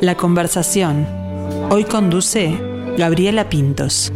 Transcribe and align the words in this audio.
La 0.00 0.14
conversación. 0.14 1.08
Hoy 1.70 1.82
conduce 1.82 2.56
Gabriela 2.96 3.48
Pintos. 3.48 4.12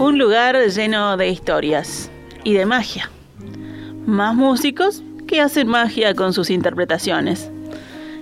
Un 0.00 0.18
lugar 0.18 0.56
lleno 0.56 1.16
de 1.16 1.28
historias 1.28 2.10
y 2.42 2.54
de 2.54 2.66
magia. 2.66 3.13
Más 4.06 4.34
músicos 4.34 5.02
que 5.26 5.40
hacen 5.40 5.66
magia 5.66 6.14
con 6.14 6.34
sus 6.34 6.50
interpretaciones. 6.50 7.50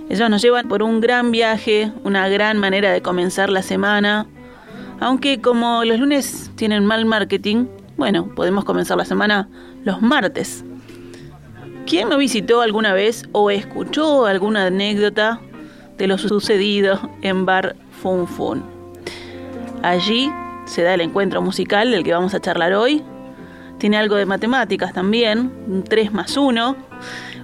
Ellos 0.08 0.30
nos 0.30 0.40
llevan 0.40 0.68
por 0.68 0.82
un 0.82 1.00
gran 1.00 1.32
viaje, 1.32 1.90
una 2.04 2.28
gran 2.28 2.58
manera 2.58 2.92
de 2.92 3.02
comenzar 3.02 3.50
la 3.50 3.62
semana. 3.62 4.26
Aunque 5.00 5.40
como 5.40 5.84
los 5.84 5.98
lunes 5.98 6.52
tienen 6.54 6.86
mal 6.86 7.04
marketing, 7.04 7.66
bueno, 7.96 8.32
podemos 8.34 8.64
comenzar 8.64 8.96
la 8.96 9.04
semana 9.04 9.48
los 9.84 10.00
martes. 10.00 10.64
¿Quién 11.84 12.08
no 12.08 12.16
visitó 12.16 12.60
alguna 12.60 12.94
vez 12.94 13.24
o 13.32 13.50
escuchó 13.50 14.26
alguna 14.26 14.66
anécdota 14.66 15.40
de 15.98 16.06
lo 16.06 16.16
sucedido 16.16 17.10
en 17.22 17.44
Bar 17.44 17.74
Fun 18.02 18.28
Fun? 18.28 18.62
Allí 19.82 20.30
se 20.64 20.82
da 20.82 20.94
el 20.94 21.00
encuentro 21.00 21.42
musical 21.42 21.90
del 21.90 22.04
que 22.04 22.12
vamos 22.12 22.34
a 22.34 22.40
charlar 22.40 22.72
hoy. 22.72 23.02
Tiene 23.82 23.96
algo 23.96 24.14
de 24.14 24.26
matemáticas 24.26 24.92
también, 24.92 25.50
un 25.66 25.82
3 25.82 26.12
más 26.12 26.36
1, 26.36 26.76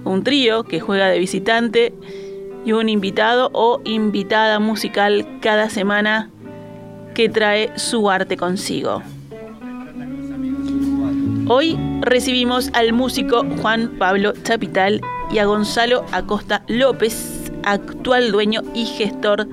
un 0.05 0.23
trío 0.23 0.63
que 0.63 0.79
juega 0.79 1.09
de 1.09 1.19
visitante 1.19 1.93
y 2.63 2.71
un 2.71 2.87
invitado 2.87 3.49
o 3.51 3.81
invitada 3.83 4.57
musical 4.59 5.27
cada 5.41 5.69
semana 5.69 6.29
que 7.13 7.27
trae 7.27 7.77
su 7.77 8.09
arte 8.09 8.37
consigo. 8.37 9.03
Hoy 11.49 11.77
recibimos 11.99 12.69
al 12.71 12.93
músico 12.93 13.45
Juan 13.61 13.97
Pablo 13.99 14.31
Chapital 14.43 15.01
y 15.33 15.39
a 15.39 15.45
Gonzalo 15.45 16.05
Acosta 16.13 16.63
López, 16.69 17.51
actual 17.65 18.31
dueño 18.31 18.61
y 18.73 18.85
gestor 18.85 19.45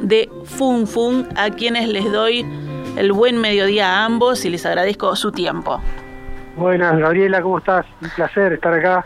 de 0.00 0.30
Fun 0.44 0.86
Fun, 0.86 1.28
a 1.36 1.50
quienes 1.50 1.86
les 1.86 2.10
doy 2.10 2.46
el 2.96 3.12
buen 3.12 3.36
mediodía 3.36 3.90
a 3.90 4.04
ambos 4.06 4.46
y 4.46 4.48
les 4.48 4.64
agradezco 4.64 5.14
su 5.16 5.30
tiempo. 5.30 5.82
Buenas, 6.56 6.96
Gabriela, 6.98 7.42
¿cómo 7.42 7.58
estás? 7.58 7.84
Un 8.00 8.10
placer 8.10 8.52
estar 8.52 8.72
acá 8.72 9.04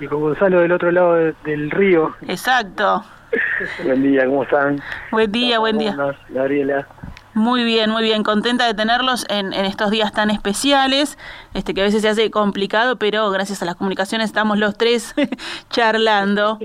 y 0.00 0.06
con 0.06 0.20
Gonzalo 0.20 0.58
del 0.58 0.72
otro 0.72 0.90
lado 0.90 1.14
del 1.44 1.70
río. 1.70 2.14
Exacto. 2.26 3.04
buen 3.84 4.02
día, 4.02 4.26
¿cómo 4.26 4.42
están? 4.42 4.82
Buen 5.12 5.30
día, 5.30 5.60
buen 5.60 5.78
día. 5.78 5.96
Gabriela. 6.30 6.86
Muy 7.32 7.62
bien, 7.62 7.90
muy 7.90 8.02
bien. 8.02 8.24
Contenta 8.24 8.66
de 8.66 8.74
tenerlos 8.74 9.24
en, 9.28 9.52
en, 9.52 9.64
estos 9.64 9.90
días 9.92 10.12
tan 10.12 10.30
especiales, 10.30 11.16
este 11.52 11.74
que 11.74 11.80
a 11.80 11.84
veces 11.84 12.02
se 12.02 12.08
hace 12.08 12.30
complicado, 12.30 12.96
pero 12.96 13.30
gracias 13.30 13.62
a 13.62 13.66
las 13.66 13.76
comunicaciones 13.76 14.26
estamos 14.26 14.58
los 14.58 14.76
tres 14.76 15.14
charlando. 15.70 16.58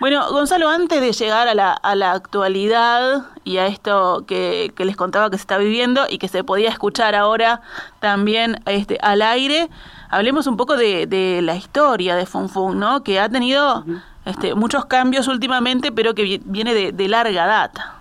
Bueno, 0.00 0.30
Gonzalo, 0.30 0.68
antes 0.68 1.00
de 1.00 1.10
llegar 1.10 1.48
a 1.48 1.54
la, 1.54 1.72
a 1.72 1.96
la 1.96 2.12
actualidad 2.12 3.24
y 3.42 3.56
a 3.56 3.66
esto 3.66 4.24
que, 4.28 4.70
que, 4.76 4.84
les 4.84 4.94
contaba 4.94 5.28
que 5.28 5.36
se 5.38 5.40
está 5.40 5.58
viviendo 5.58 6.02
y 6.08 6.18
que 6.18 6.28
se 6.28 6.44
podía 6.44 6.68
escuchar 6.68 7.16
ahora 7.16 7.62
también 7.98 8.56
este, 8.66 8.98
al 9.02 9.22
aire, 9.22 9.68
hablemos 10.08 10.46
un 10.46 10.56
poco 10.56 10.76
de, 10.76 11.06
de 11.08 11.42
la 11.42 11.56
historia 11.56 12.14
de 12.14 12.26
Fun 12.26 12.48
Fun, 12.48 12.78
¿no? 12.78 13.02
Que 13.02 13.18
ha 13.18 13.28
tenido 13.28 13.84
este, 14.24 14.54
muchos 14.54 14.84
cambios 14.84 15.26
últimamente, 15.26 15.90
pero 15.90 16.14
que 16.14 16.40
viene 16.44 16.74
de, 16.74 16.92
de 16.92 17.08
larga 17.08 17.46
data. 17.46 17.96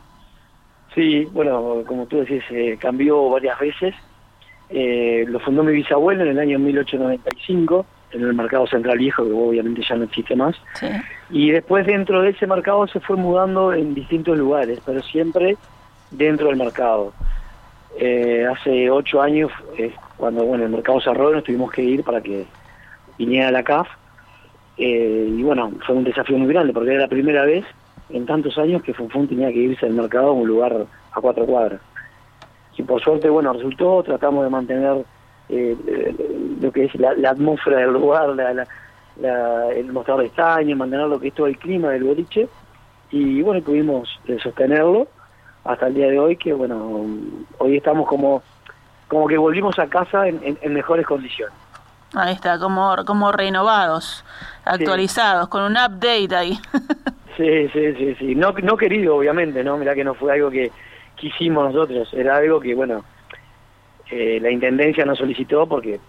Sí, 0.94 1.25
bueno, 1.34 1.84
como 1.88 2.06
tú 2.06 2.18
decís, 2.18 2.44
eh, 2.52 2.78
cambió 2.80 3.28
varias 3.30 3.59
veces. 3.59 3.96
Eh, 4.69 5.25
lo 5.28 5.40
fundó 5.40 5.63
mi 5.63 5.74
bisabuelo 5.74 6.24
en 6.24 6.30
el 6.30 6.40
año 6.40 6.59
1895 6.59 7.88
en 8.12 8.22
el 8.22 8.34
mercado 8.34 8.68
central 8.68 8.97
viejo, 8.97 9.23
que 9.25 9.31
obviamente 9.31 9.81
ya 9.88 9.95
no 9.95 10.06
existe 10.06 10.35
más. 10.35 10.56
Sí. 10.75 10.88
Y 11.29 11.51
después 11.51 11.85
dentro 11.85 12.22
de 12.22 12.29
ese 12.29 12.47
mercado 12.47 12.88
se 12.88 13.00
fue 13.00 13.18
mudando 13.18 13.73
en 13.73 13.94
distintos 13.94 14.38
lugares, 14.38 14.79
pero 14.85 15.01
siempre 15.01 15.57
dentro 16.12 16.47
del 16.47 16.57
mercado. 16.57 17.13
Eh, 18.00 18.45
hace 18.45 18.90
ocho 18.90 19.22
años, 19.22 19.51
eh, 19.78 19.94
cuando 20.18 20.44
bueno 20.45 20.66
el 20.66 20.69
mercado 20.69 21.01
cerró, 21.01 21.31
nos 21.31 21.44
tuvimos 21.44 21.72
que 21.72 21.84
ir 21.84 22.03
para 22.03 22.22
que 22.22 22.45
viniera 23.18 23.51
la 23.51 23.63
CAF. 23.63 23.88
Eh, 24.78 25.34
y 25.35 25.44
bueno, 25.44 25.72
fue 25.85 25.95
un 25.95 26.03
desafío 26.03 26.38
muy 26.38 26.53
grande, 26.53 26.74
porque 26.74 26.91
era 26.91 27.01
la 27.01 27.07
primera 27.07 27.44
vez 27.44 27.66
en 28.09 28.25
tantos 28.25 28.57
años 28.57 28.84
que 28.84 28.94
Funfun 28.94 29.28
tenía 29.28 29.51
que 29.51 29.59
irse 29.59 29.85
del 29.85 29.95
mercado 29.95 30.28
a 30.28 30.34
un 30.34 30.47
lugar 30.47 30.85
a 31.12 31.22
cuatro 31.22 31.45
cuadras. 31.45 31.81
Y 32.78 32.84
por 32.84 33.01
suerte, 33.01 33.28
bueno, 33.29 33.51
resultó, 33.53 34.03
tratamos 34.03 34.44
de 34.44 34.51
mantener 34.51 35.03
eh, 35.50 35.75
lo 36.62 36.72
que 36.72 36.85
es 36.85 36.96
la, 36.96 37.13
la 37.13 37.31
atmósfera 37.31 37.78
del 37.78 37.94
lugar, 37.94 38.30
la, 38.30 38.53
la, 38.53 38.68
la, 39.22 39.69
el 39.69 39.91
mostrador 39.91 40.22
de 40.24 40.28
estaño, 40.30 40.75
mantener 40.75 41.08
lo 41.08 41.19
que 41.19 41.30
es 41.30 41.34
todo 41.34 41.47
el 41.47 41.58
clima 41.58 41.90
del 41.90 42.03
boliche 42.03 42.47
y 43.12 43.41
bueno, 43.41 43.62
pudimos 43.62 44.19
eh, 44.28 44.38
sostenerlo 44.41 45.07
hasta 45.63 45.88
el 45.88 45.94
día 45.96 46.07
de 46.07 46.19
hoy 46.19 46.38
que 46.38 46.53
bueno, 46.53 47.06
hoy 47.57 47.78
estamos 47.78 48.07
como 48.07 48.41
como 49.07 49.28
que 49.28 49.38
volvimos 49.38 49.80
a 49.80 49.88
casa 49.88 50.28
en, 50.28 50.41
en, 50.44 50.57
en 50.62 50.74
mejores 50.74 51.06
condiciones. 51.06 51.56
Ahí 52.13 52.34
está, 52.34 52.57
como, 52.57 52.96
como 53.06 53.31
renovados, 53.31 54.24
actualizados, 54.63 55.46
sí. 55.46 55.52
con 55.52 55.63
un 55.63 55.74
update 55.74 56.36
ahí. 56.36 56.59
sí, 57.38 57.68
sí, 57.69 57.94
sí, 57.96 58.16
sí. 58.16 58.36
No, 58.36 58.53
no 58.63 58.78
querido, 58.78 59.18
obviamente, 59.18 59.63
¿no? 59.63 59.78
Mirá 59.78 59.94
que 59.94 60.03
no 60.03 60.13
fue 60.13 60.34
algo 60.34 60.50
que, 60.50 60.72
hicimos 61.19 61.74
nosotros, 61.74 62.13
era 62.13 62.38
algo 62.38 62.59
que, 62.59 62.75
bueno, 62.75 63.03
eh, 64.12 64.40
la 64.41 64.51
intendencia 64.51 65.06
nos 65.06 65.18
solicitó 65.18 65.68
porque 65.68 66.00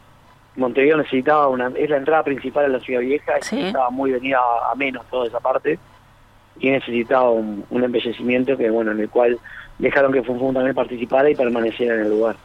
Montevideo 0.56 0.96
necesitaba 0.96 1.48
una 1.48 1.70
es 1.76 1.90
la 1.90 1.96
entrada 1.96 2.22
principal 2.24 2.64
a 2.66 2.68
la 2.68 2.80
ciudad 2.80 3.00
vieja 3.00 3.38
y 3.38 3.42
sí. 3.42 3.60
estaba 3.60 3.90
muy 3.90 4.12
venida 4.12 4.38
a, 4.70 4.74
menos 4.74 5.04
toda 5.10 5.26
esa 5.26 5.40
parte 5.40 5.78
y 6.60 6.70
necesitaba 6.70 7.30
un, 7.30 7.64
un, 7.70 7.84
embellecimiento 7.84 8.56
que 8.56 8.68
bueno 8.70 8.90
en 8.92 9.00
el 9.00 9.08
cual 9.08 9.38
dejaron 9.78 10.12
que 10.12 10.22
Funfun 10.22 10.54
también 10.54 10.74
participara 10.74 11.30
y 11.30 11.36
permaneciera 11.36 11.94
en 11.94 12.00
el 12.02 12.10
lugar. 12.10 12.36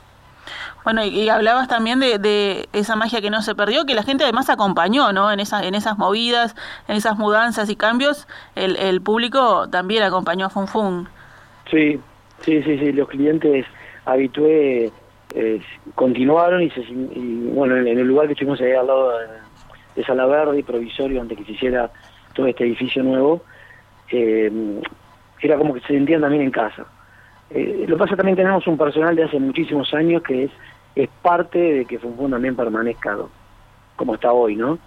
Bueno 0.83 1.03
y, 1.03 1.09
y 1.09 1.29
hablabas 1.29 1.67
también 1.67 1.99
de, 1.99 2.19
de, 2.19 2.67
esa 2.73 2.95
magia 2.95 3.21
que 3.21 3.29
no 3.29 3.41
se 3.41 3.55
perdió 3.55 3.85
que 3.85 3.95
la 3.95 4.03
gente 4.03 4.23
además 4.23 4.49
acompañó 4.49 5.11
no 5.11 5.31
en 5.31 5.39
esas 5.39 5.63
en 5.63 5.75
esas 5.75 5.97
movidas 5.97 6.55
en 6.87 6.95
esas 6.95 7.17
mudanzas 7.17 7.69
y 7.69 7.75
cambios 7.75 8.27
el, 8.55 8.75
el 8.77 9.01
público 9.01 9.69
también 9.69 10.03
acompañó 10.03 10.47
a 10.47 10.49
Funfun. 10.49 11.07
Sí 11.69 11.99
sí 12.41 12.61
sí 12.63 12.77
sí 12.77 12.91
los 12.91 13.07
clientes 13.07 13.65
habitué 14.05 14.91
eh, 15.35 15.59
continuaron 15.95 16.61
y, 16.61 16.69
se, 16.69 16.81
y 16.81 17.49
bueno 17.53 17.77
en, 17.77 17.87
el 17.87 18.07
lugar 18.07 18.27
que 18.27 18.33
estuvimos 18.33 18.61
ahí 18.61 18.71
al 18.71 18.87
lado 18.87 19.17
de, 19.17 19.25
de 19.95 20.05
Salaverde 20.05 20.59
y 20.59 20.63
provisorio 20.63 21.21
antes 21.21 21.37
que 21.37 21.45
se 21.45 21.53
hiciera 21.53 21.91
todo 22.33 22.47
este 22.47 22.63
edificio 22.63 23.03
nuevo 23.03 23.41
eh, 24.11 24.51
era 25.41 25.57
como 25.57 25.73
que 25.73 25.81
se 25.81 25.87
sentían 25.87 26.21
también 26.21 26.43
en 26.43 26.51
casa. 26.51 26.85
Eh, 27.49 27.85
lo 27.87 27.95
que 27.95 28.03
pasa 28.03 28.15
también 28.15 28.37
tenemos 28.37 28.65
un 28.67 28.77
personal 28.77 29.15
de 29.15 29.23
hace 29.23 29.39
muchísimos 29.39 29.93
años 29.93 30.21
que 30.23 30.45
es 30.45 30.51
es 30.95 31.09
parte 31.23 31.57
de 31.57 31.85
que 31.85 31.97
Funfun 31.97 32.31
también 32.31 32.55
permanezca 32.55 33.17
como 33.95 34.13
está 34.13 34.31
hoy 34.31 34.55
no 34.55 34.77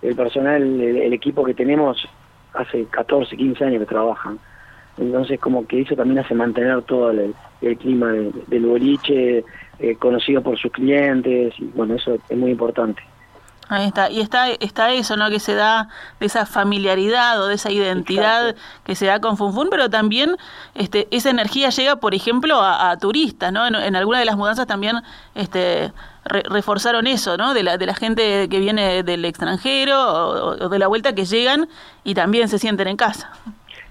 el 0.00 0.16
personal 0.16 0.62
el, 0.62 0.96
el 0.96 1.12
equipo 1.12 1.44
que 1.44 1.52
tenemos 1.52 2.08
hace 2.54 2.86
14 2.86 3.36
15 3.36 3.64
años 3.64 3.80
que 3.80 3.86
trabajan 3.86 4.38
entonces 4.98 5.40
como 5.40 5.66
que 5.66 5.80
eso 5.80 5.96
también 5.96 6.18
hace 6.18 6.34
mantener 6.34 6.82
todo 6.82 7.10
el, 7.10 7.34
el 7.60 7.76
clima 7.78 8.08
de, 8.12 8.32
del 8.48 8.66
boliche 8.66 9.44
eh, 9.78 9.96
conocido 9.96 10.42
por 10.42 10.58
sus 10.58 10.72
clientes 10.72 11.54
y 11.58 11.64
bueno 11.74 11.94
eso 11.94 12.18
es 12.28 12.36
muy 12.36 12.50
importante 12.50 13.02
Ahí 13.72 13.86
está, 13.86 14.10
y 14.10 14.20
está, 14.20 14.50
está 14.50 14.92
eso, 14.92 15.16
¿no? 15.16 15.30
Que 15.30 15.40
se 15.40 15.54
da 15.54 15.88
de 16.20 16.26
esa 16.26 16.44
familiaridad 16.44 17.40
o 17.40 17.46
de 17.46 17.54
esa 17.54 17.70
identidad 17.70 18.50
Exacto. 18.50 18.82
que 18.84 18.94
se 18.94 19.06
da 19.06 19.18
con 19.18 19.38
Funfun, 19.38 19.68
pero 19.70 19.88
también 19.88 20.36
este, 20.74 21.08
esa 21.10 21.30
energía 21.30 21.70
llega, 21.70 21.96
por 21.96 22.14
ejemplo, 22.14 22.60
a, 22.60 22.90
a 22.90 22.98
turistas, 22.98 23.50
¿no? 23.50 23.66
En, 23.66 23.74
en 23.74 23.96
alguna 23.96 24.18
de 24.18 24.26
las 24.26 24.36
mudanzas 24.36 24.66
también 24.66 24.96
este, 25.34 25.90
re, 26.26 26.42
reforzaron 26.50 27.06
eso, 27.06 27.38
¿no? 27.38 27.54
De 27.54 27.62
la, 27.62 27.78
de 27.78 27.86
la 27.86 27.94
gente 27.94 28.46
que 28.50 28.58
viene 28.58 29.04
del 29.04 29.24
extranjero 29.24 29.98
o, 29.98 30.64
o, 30.64 30.68
de 30.68 30.78
la 30.78 30.88
vuelta 30.88 31.14
que 31.14 31.24
llegan 31.24 31.66
y 32.04 32.12
también 32.12 32.48
se 32.48 32.58
sienten 32.58 32.88
en 32.88 32.98
casa. 32.98 33.30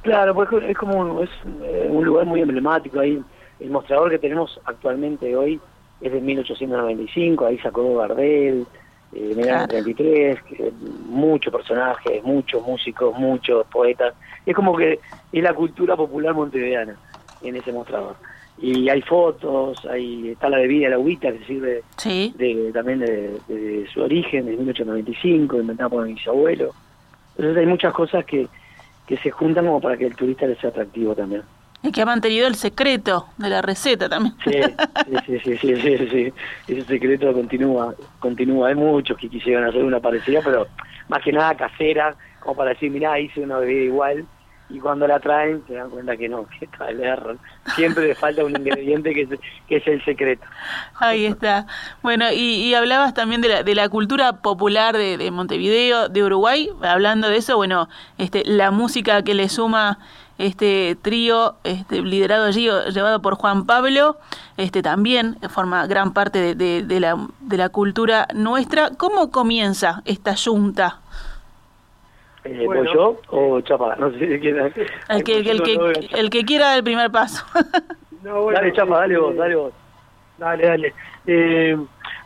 Claro, 0.02 0.34
pues 0.34 0.50
es 0.68 0.78
como 0.78 0.98
un, 0.98 1.24
es 1.24 1.30
eh, 1.64 1.88
un 1.90 2.04
lugar 2.06 2.26
muy 2.26 2.42
emblemático 2.42 3.00
ahí. 3.00 3.22
El 3.60 3.70
mostrador 3.70 4.10
que 4.10 4.20
tenemos 4.20 4.60
actualmente 4.66 5.36
hoy 5.36 5.60
es 6.02 6.12
de 6.12 6.20
1895, 6.20 7.46
ahí 7.46 7.60
sacó 7.60 7.98
Gardel, 7.98 8.66
eh, 9.14 9.30
en 9.34 9.40
el 9.40 9.50
año 9.50 9.68
33, 9.68 10.42
que, 10.44 10.72
muchos 11.06 11.54
personajes, 11.54 12.24
muchos 12.24 12.66
músicos, 12.66 13.18
muchos 13.20 13.66
poetas. 13.68 14.16
Es 14.46 14.56
como 14.56 14.76
que 14.76 15.00
es 15.32 15.44
la 15.44 15.54
cultura 15.54 15.96
popular 15.96 16.34
montevideana 16.34 16.96
en 17.44 17.56
ese 17.56 17.72
mostrador. 17.72 18.16
y 18.58 18.90
hay 18.90 19.02
fotos, 19.02 19.84
hay 19.86 20.30
está 20.30 20.48
la 20.50 20.58
bebida, 20.58 20.90
la 20.90 20.96
agüita 20.96 21.32
que 21.32 21.44
sirve 21.46 21.84
Sí. 21.98 22.34
de, 22.38 22.72
también 22.72 23.00
de, 23.00 23.40
de 23.48 23.88
su 23.92 24.02
origen, 24.02 24.46
de 24.46 24.52
1895, 24.52 25.58
inventada 25.58 25.90
por 25.90 26.06
mi 26.06 26.14
bisabuelo. 26.14 26.72
Entonces 27.38 27.58
hay 27.58 27.66
muchas 27.66 27.94
cosas 27.94 28.24
que, 28.26 28.48
que 29.12 29.18
se 29.18 29.30
juntan 29.30 29.66
como 29.66 29.82
para 29.82 29.98
que 29.98 30.06
el 30.06 30.16
turista 30.16 30.48
le 30.48 30.56
sea 30.56 30.70
atractivo 30.70 31.14
también. 31.14 31.42
Y 31.84 31.92
que 31.92 32.02
ha 32.02 32.06
mantenido 32.06 32.48
el 32.48 32.56
secreto 32.56 33.26
de 33.38 33.50
la 33.50 33.62
receta 33.62 34.08
también. 34.08 34.34
Sí, 34.46 34.54
sí, 35.26 35.40
sí, 35.44 35.58
sí, 35.58 35.76
sí, 35.76 35.98
sí, 35.98 36.08
sí. 36.08 36.34
Ese 36.70 36.86
secreto 36.86 37.34
continúa, 37.34 37.94
continúa. 38.20 38.70
Hay 38.70 38.76
muchos 38.76 39.18
que 39.18 39.28
quisieran 39.28 39.66
hacer 39.66 39.84
una 39.84 40.00
parecida, 40.00 40.40
pero 40.42 40.66
más 41.10 41.22
que 41.22 41.34
nada 41.34 41.56
casera, 41.56 42.16
como 42.40 42.56
para 42.56 42.70
decir, 42.70 42.90
mirá, 42.90 43.20
hice 43.20 43.42
una 43.42 43.58
bebida 43.58 43.84
igual, 43.84 44.26
y 44.72 44.80
cuando 44.80 45.08
la 45.08 45.20
traen 45.20 45.64
se 45.68 45.74
dan 45.74 45.90
cuenta 45.90 46.16
que 46.18 46.30
no, 46.30 46.48
que 46.60 46.66
está 46.66 46.90
el. 46.90 47.02
Siempre 47.76 48.08
le 48.08 48.16
falta 48.16 48.44
un 48.44 48.56
ingrediente 48.56 49.14
que 49.14 49.22
es, 49.22 49.30
es 49.70 49.88
el 49.88 50.04
secreto. 50.04 50.46
Ahí 50.96 51.26
está. 51.26 51.68
Bueno, 52.02 52.26
y, 52.32 52.74
hablabas 52.74 53.14
también 53.14 53.42
de 53.42 53.50
la, 53.50 53.64
de 53.64 53.76
la 53.76 53.90
cultura 53.90 54.42
popular 54.42 54.98
de, 54.98 55.18
de 55.18 55.32
Montevideo, 55.32 56.10
de 56.10 56.24
Uruguay. 56.24 56.70
Hablando 56.82 57.30
de 57.30 57.38
eso, 57.38 57.58
bueno, 57.58 57.90
este, 58.18 58.44
la 58.46 58.72
música 58.72 59.24
que 59.24 59.34
le 59.34 59.50
suma 59.50 60.00
este 60.38 60.98
trío 61.02 61.56
este, 61.64 62.02
liderado 62.02 62.46
allí, 62.46 62.68
llevado 62.92 63.22
por 63.22 63.36
Juan 63.36 63.66
Pablo, 63.66 64.18
este, 64.58 64.82
también 64.82 65.38
forma 65.50 65.86
gran 65.86 66.14
parte 66.14 66.56
de, 66.56 67.00
la, 67.00 67.28
de 67.42 67.58
la 67.58 67.70
cultura 67.70 68.28
nuestra. 68.34 68.90
¿Cómo 68.98 69.30
comienza 69.30 70.02
esta 70.06 70.36
junta? 70.36 71.01
Eh, 72.44 72.64
Bueno. 72.66 72.84
¿Voy 72.84 72.94
yo 72.94 73.22
o 73.30 73.62
Chapa? 73.62 73.96
No 73.98 74.12
sé 74.12 74.40
quién 74.40 74.58
El 74.58 75.24
que, 75.24 75.38
el, 75.40 75.62
que, 75.62 76.08
el 76.12 76.30
que 76.30 76.44
quiera 76.44 76.76
el 76.76 76.84
primer 76.84 77.12
paso. 77.12 77.46
No, 78.24 78.44
bueno, 78.44 78.60
Dale, 78.60 78.72
Chapa, 78.74 79.00
dale 79.00 79.18
vos, 79.18 79.36
dale 79.36 79.56
vos. 79.56 79.74
Dale, 80.38 80.68
dale. 80.68 80.94
Eh, 81.26 81.76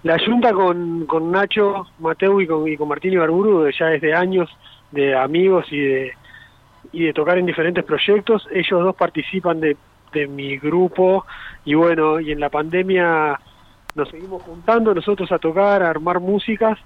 la 0.04 0.20
junta 0.20 0.52
con, 0.52 1.06
con 1.06 1.32
Nacho, 1.32 1.88
Mateu 2.00 2.42
y 2.42 2.48
con, 2.48 2.68
y 2.68 2.76
con 2.76 2.90
Martín 2.90 3.14
Ibarburu 3.14 3.70
ya 3.72 3.86
desde 3.88 4.14
años 4.14 4.50
de 4.92 5.16
amigos 5.16 5.66
y 5.72 5.80
de, 5.80 6.14
y 6.92 7.06
de 7.06 7.14
tocar 7.14 7.38
en 7.38 7.46
diferentes 7.46 7.86
proyectos. 7.86 8.46
Ellos 8.52 8.84
dos 8.84 8.94
participan 8.96 9.62
de, 9.62 9.78
de 10.12 10.28
mi 10.28 10.58
grupo 10.58 11.26
y 11.64 11.76
bueno, 11.76 12.20
y 12.20 12.34
en 12.34 12.42
la 12.42 12.50
pandemia 12.50 13.40
nos 13.96 14.10
seguimos 14.10 14.44
juntando 14.44 14.94
nosotros 14.94 15.32
a 15.32 15.40
tocar, 15.40 15.82
a 15.82 15.90
armar 15.92 16.20
músicas 16.20 16.78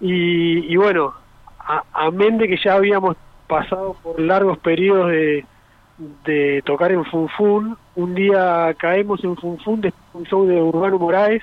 y, 0.00 0.72
y 0.72 0.76
bueno, 0.76 1.12
amén 1.92 2.38
de 2.38 2.48
que 2.48 2.56
ya 2.62 2.74
habíamos 2.74 3.16
pasado 3.46 3.96
por 4.02 4.20
largos 4.20 4.58
periodos 4.58 5.10
de, 5.10 5.44
de 6.24 6.62
tocar 6.64 6.92
en 6.92 7.04
Funfun, 7.04 7.76
un 7.96 8.14
día 8.14 8.74
caemos 8.78 9.22
en 9.24 9.36
Funfun 9.36 9.80
de 9.80 9.92
un 10.14 10.24
show 10.24 10.46
de 10.46 10.60
Urbano 10.62 10.98
Moraes, 10.98 11.42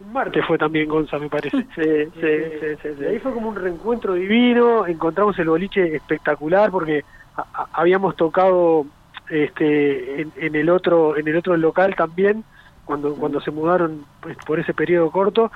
un 0.00 0.12
martes. 0.12 0.44
Fue 0.46 0.58
también 0.58 0.88
Gonza 0.88 1.18
me 1.18 1.28
parece. 1.28 1.56
Sí, 1.74 1.82
sí, 2.14 2.20
sí, 2.60 2.76
sí, 2.82 2.88
Y 3.00 3.04
ahí 3.04 3.14
sí. 3.14 3.20
fue 3.20 3.32
como 3.32 3.48
un 3.48 3.56
reencuentro 3.56 4.14
divino, 4.14 4.86
encontramos 4.86 5.38
el 5.38 5.48
boliche 5.48 5.94
espectacular 5.96 6.70
porque 6.70 7.04
a- 7.36 7.46
a- 7.54 7.68
habíamos 7.72 8.16
tocado 8.16 8.86
este 9.28 10.20
en, 10.22 10.32
en 10.36 10.54
el 10.56 10.68
otro 10.68 11.16
en 11.16 11.26
el 11.28 11.36
otro 11.36 11.56
local 11.56 11.94
también 11.96 12.44
cuando 12.84 13.14
cuando 13.14 13.40
se 13.40 13.50
mudaron 13.52 14.04
pues, 14.20 14.36
por 14.44 14.58
ese 14.58 14.74
periodo 14.74 15.10
corto 15.10 15.50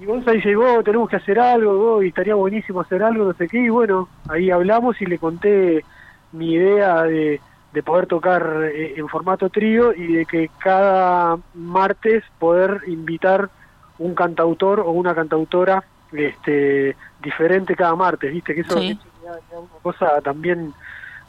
y 0.00 0.04
Gonza 0.04 0.32
dice, 0.32 0.54
vos 0.54 0.84
tenemos 0.84 1.08
que 1.08 1.16
hacer 1.16 1.38
algo, 1.40 1.76
vos, 1.76 2.04
y 2.04 2.08
estaría 2.08 2.34
buenísimo 2.34 2.80
hacer 2.80 3.02
algo, 3.02 3.24
no 3.24 3.32
sé 3.34 3.48
qué, 3.48 3.58
y 3.58 3.68
bueno, 3.68 4.08
ahí 4.28 4.50
hablamos 4.50 5.00
y 5.00 5.06
le 5.06 5.18
conté 5.18 5.84
mi 6.32 6.52
idea 6.52 7.02
de, 7.02 7.40
de 7.72 7.82
poder 7.82 8.06
tocar 8.06 8.70
eh, 8.72 8.94
en 8.96 9.08
formato 9.08 9.48
trío 9.50 9.92
y 9.92 10.12
de 10.12 10.26
que 10.26 10.50
cada 10.58 11.38
martes 11.54 12.22
poder 12.38 12.82
invitar 12.86 13.50
un 13.98 14.14
cantautor 14.14 14.80
o 14.80 14.90
una 14.90 15.14
cantautora 15.14 15.82
este 16.12 16.96
diferente 17.22 17.74
cada 17.74 17.94
martes, 17.96 18.32
viste 18.32 18.54
que 18.54 18.60
eso 18.62 18.78
Sí. 18.78 18.98
ya 19.24 19.58
una 19.58 19.68
cosa 19.82 20.20
también 20.22 20.72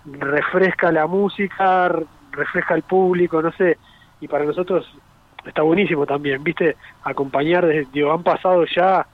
refresca 0.06 0.92
la 0.92 1.08
música, 1.08 1.92
refresca 2.32 2.76
el 2.76 2.84
público, 2.84 3.42
no 3.42 3.52
sé, 3.54 3.78
y 4.22 4.28
para 4.28 4.46
nosotros 4.46 4.86
está 5.46 5.62
buenísimo 5.62 6.06
también, 6.06 6.44
viste, 6.44 6.76
acompañar, 7.04 7.66
desde, 7.66 7.88
digo, 7.92 8.12
han 8.12 8.24
pasado 8.24 8.66
ya, 8.66 9.06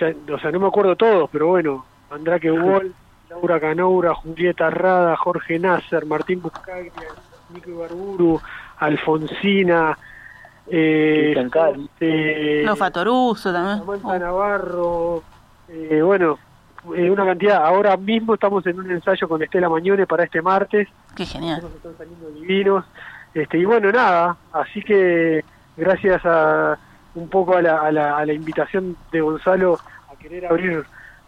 ya, 0.00 0.12
o 0.34 0.38
sea, 0.38 0.50
no 0.50 0.60
me 0.60 0.66
acuerdo 0.66 0.96
todos, 0.96 1.28
pero 1.30 1.48
bueno, 1.48 1.84
Andrake 2.10 2.50
Wall, 2.50 2.94
Laura 3.28 3.60
Canoura, 3.60 4.14
Julieta 4.14 4.70
Rada, 4.70 5.16
Jorge 5.16 5.58
Nasser, 5.58 6.04
Martín 6.06 6.42
Buscaglia, 6.42 6.92
Nico 7.54 7.70
Ibarburu, 7.70 8.40
Alfonsina, 8.78 9.96
eh, 10.66 11.48
Cali. 11.50 11.84
este, 11.84 12.62
Los 12.64 12.78
Fatoruso 12.78 13.52
también. 13.52 13.78
Samantha 13.78 14.18
Navarro, 14.18 15.22
eh, 15.68 16.00
bueno, 16.02 16.38
eh, 16.96 17.10
una 17.10 17.24
cantidad. 17.24 17.64
Ahora 17.64 17.96
mismo 17.96 18.34
estamos 18.34 18.66
en 18.66 18.78
un 18.80 18.90
ensayo 18.90 19.28
con 19.28 19.42
Estela 19.42 19.68
Mañone 19.68 20.06
para 20.06 20.24
este 20.24 20.42
martes, 20.42 20.88
Qué 21.14 21.24
genial. 21.26 21.62
nos 21.62 21.72
están 21.72 21.96
saliendo 21.98 22.30
divinos. 22.30 22.84
Este, 23.32 23.58
y 23.58 23.64
bueno, 23.64 23.92
nada, 23.92 24.40
así 24.52 24.82
que 24.82 25.44
gracias 25.76 26.20
a 26.24 26.78
un 27.14 27.28
poco 27.28 27.56
a 27.56 27.62
la, 27.62 27.80
a 27.82 27.92
la, 27.92 28.16
a 28.18 28.26
la 28.26 28.32
invitación 28.32 28.98
de 29.10 29.20
Gonzalo 29.20 29.82
a 30.08 30.16
querer 30.16 30.46
abrir, 30.46 30.84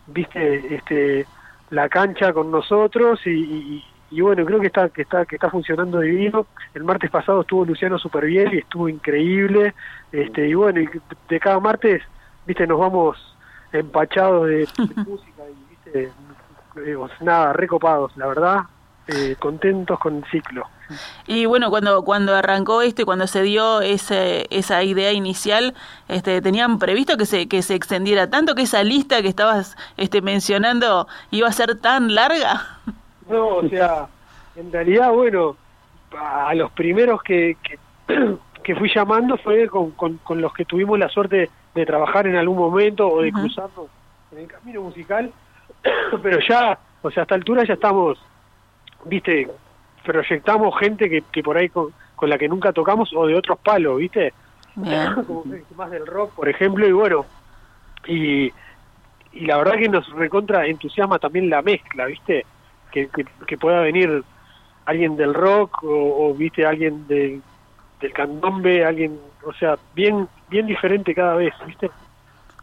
viste, 0.06 0.75
este, 0.76 1.28
la 1.70 1.88
cancha 1.88 2.32
con 2.32 2.50
nosotros 2.50 3.20
y, 3.26 3.31
y- 4.10 4.20
bueno, 4.20 4.44
creo 4.44 4.60
que 4.60 4.66
está, 4.66 4.90
que 4.90 5.02
está, 5.02 5.25
que 5.25 5.37
está 5.37 5.49
funcionando 5.50 6.00
divino. 6.00 6.49
El 6.75 6.84
martes 6.84 7.10
pasado 7.10 7.40
estuvo 7.43 7.64
Luciano 7.64 7.99
super 7.99 8.26
bien 8.26 8.52
y 8.52 8.58
estuvo 8.58 8.87
increíble. 8.88 9.75
Este, 10.10 10.49
y 10.49 10.54
bueno, 10.54 10.81
de 11.28 11.40
cada 11.40 11.60
martes, 11.60 12.02
viste, 12.44 12.66
nos 12.66 12.78
vamos 12.78 13.16
empachados 13.70 14.49
de, 14.49 14.69
de 14.87 14.96
música 15.02 15.49
y 15.50 15.64
viste, 15.64 16.14
eh, 16.76 16.96
nada, 17.20 17.52
recopados, 17.54 18.12
la 18.16 18.26
verdad, 18.26 18.58
eh, 19.08 19.37
contentos 19.38 19.99
con 19.99 20.16
el 20.16 20.25
ciclo. 20.31 20.66
Y 21.26 21.46
bueno, 21.46 21.70
cuando 21.70 22.02
cuando 22.02 22.34
arrancó 22.34 22.82
esto 22.82 23.02
y 23.02 23.04
cuando 23.04 23.26
se 23.26 23.43
dio 23.43 23.81
ese, 23.81 24.46
esa 24.50 24.82
idea 24.82 25.12
inicial, 25.12 25.75
este, 26.08 26.43
tenían 26.43 26.78
previsto 26.78 27.16
que 27.16 27.26
se 27.26 27.49
que 27.49 27.62
se 27.62 27.75
extendiera 27.75 28.28
tanto 28.28 28.54
que 28.54 28.62
esa 28.62 28.82
lista 28.82 29.22
que 29.22 29.28
estabas 29.28 29.76
este, 29.96 30.20
mencionando 30.22 31.06
iba 31.31 31.49
a 31.49 31.52
ser 31.52 31.81
tan 31.81 32.14
larga. 32.14 32.81
No, 33.28 33.46
o 33.46 33.69
sea, 33.69 34.08
en 34.56 34.70
realidad, 34.72 35.10
bueno, 35.12 35.56
a 36.19 36.52
los 36.54 36.70
primeros 36.72 37.22
que, 37.22 37.56
que, 37.62 37.78
que 38.62 38.75
fui 38.76 38.90
llamando 38.94 39.38
fue 39.38 39.69
con, 39.69 39.93
con, 39.93 40.19
con 40.19 40.40
los 40.40 40.52
que 40.52 40.64
tuvimos 40.64 40.99
la 40.99 41.08
suerte 41.08 41.49
de 41.75 41.87
trabajar 41.87 42.26
en 42.26 42.37
algún 42.37 42.58
momento 42.58 43.08
o 43.08 43.22
de 43.22 43.31
Ujú. 43.31 43.40
cruzarnos 43.40 43.87
en 44.32 44.38
el 44.38 44.46
camino 44.49 44.82
musical, 44.82 45.32
pero 46.23 46.38
ya, 46.47 46.78
o 47.00 47.11
sea, 47.11 47.23
a 47.23 47.25
esta 47.25 47.35
altura 47.35 47.64
ya 47.64 47.75
estamos, 47.75 48.18
viste, 49.04 49.49
proyectamos 50.04 50.78
gente 50.78 51.09
que, 51.09 51.23
que 51.32 51.42
por 51.42 51.56
ahí 51.56 51.68
con, 51.68 51.92
con 52.16 52.30
la 52.30 52.38
que 52.38 52.49
nunca 52.49 52.73
tocamos 52.73 53.12
o 53.14 53.26
de 53.26 53.35
otros 53.35 53.59
palos, 53.59 53.99
viste, 53.99 54.32
como 55.26 55.44
más 55.76 55.90
del 55.90 56.06
rock, 56.06 56.32
por 56.35 56.49
ejemplo, 56.49 56.87
y 56.87 56.92
bueno, 56.92 57.26
y, 58.06 58.52
y 59.32 59.47
la 59.47 59.59
verdad 59.59 59.76
que 59.76 59.88
nos 59.88 60.09
recontra 60.12 60.66
entusiasma 60.66 61.18
también 61.18 61.50
la 61.50 61.62
mezcla, 61.62 62.06
¿viste? 62.06 62.47
Que, 62.90 63.09
que, 63.09 63.25
que 63.47 63.59
pueda 63.59 63.80
venir 63.80 64.23
alguien 64.85 65.16
del 65.16 65.35
rock 65.35 65.82
o, 65.85 66.28
o, 66.28 66.35
viste 66.35 66.66
alguien 66.66 67.06
de, 67.06 67.40
del 68.00 68.12
candombe, 68.12 68.85
alguien, 68.85 69.18
o 69.44 69.52
sea, 69.54 69.78
bien 69.94 70.28
bien 70.52 70.66
diferente 70.66 71.14
cada 71.14 71.35
vez, 71.35 71.54
¿viste? 71.66 71.90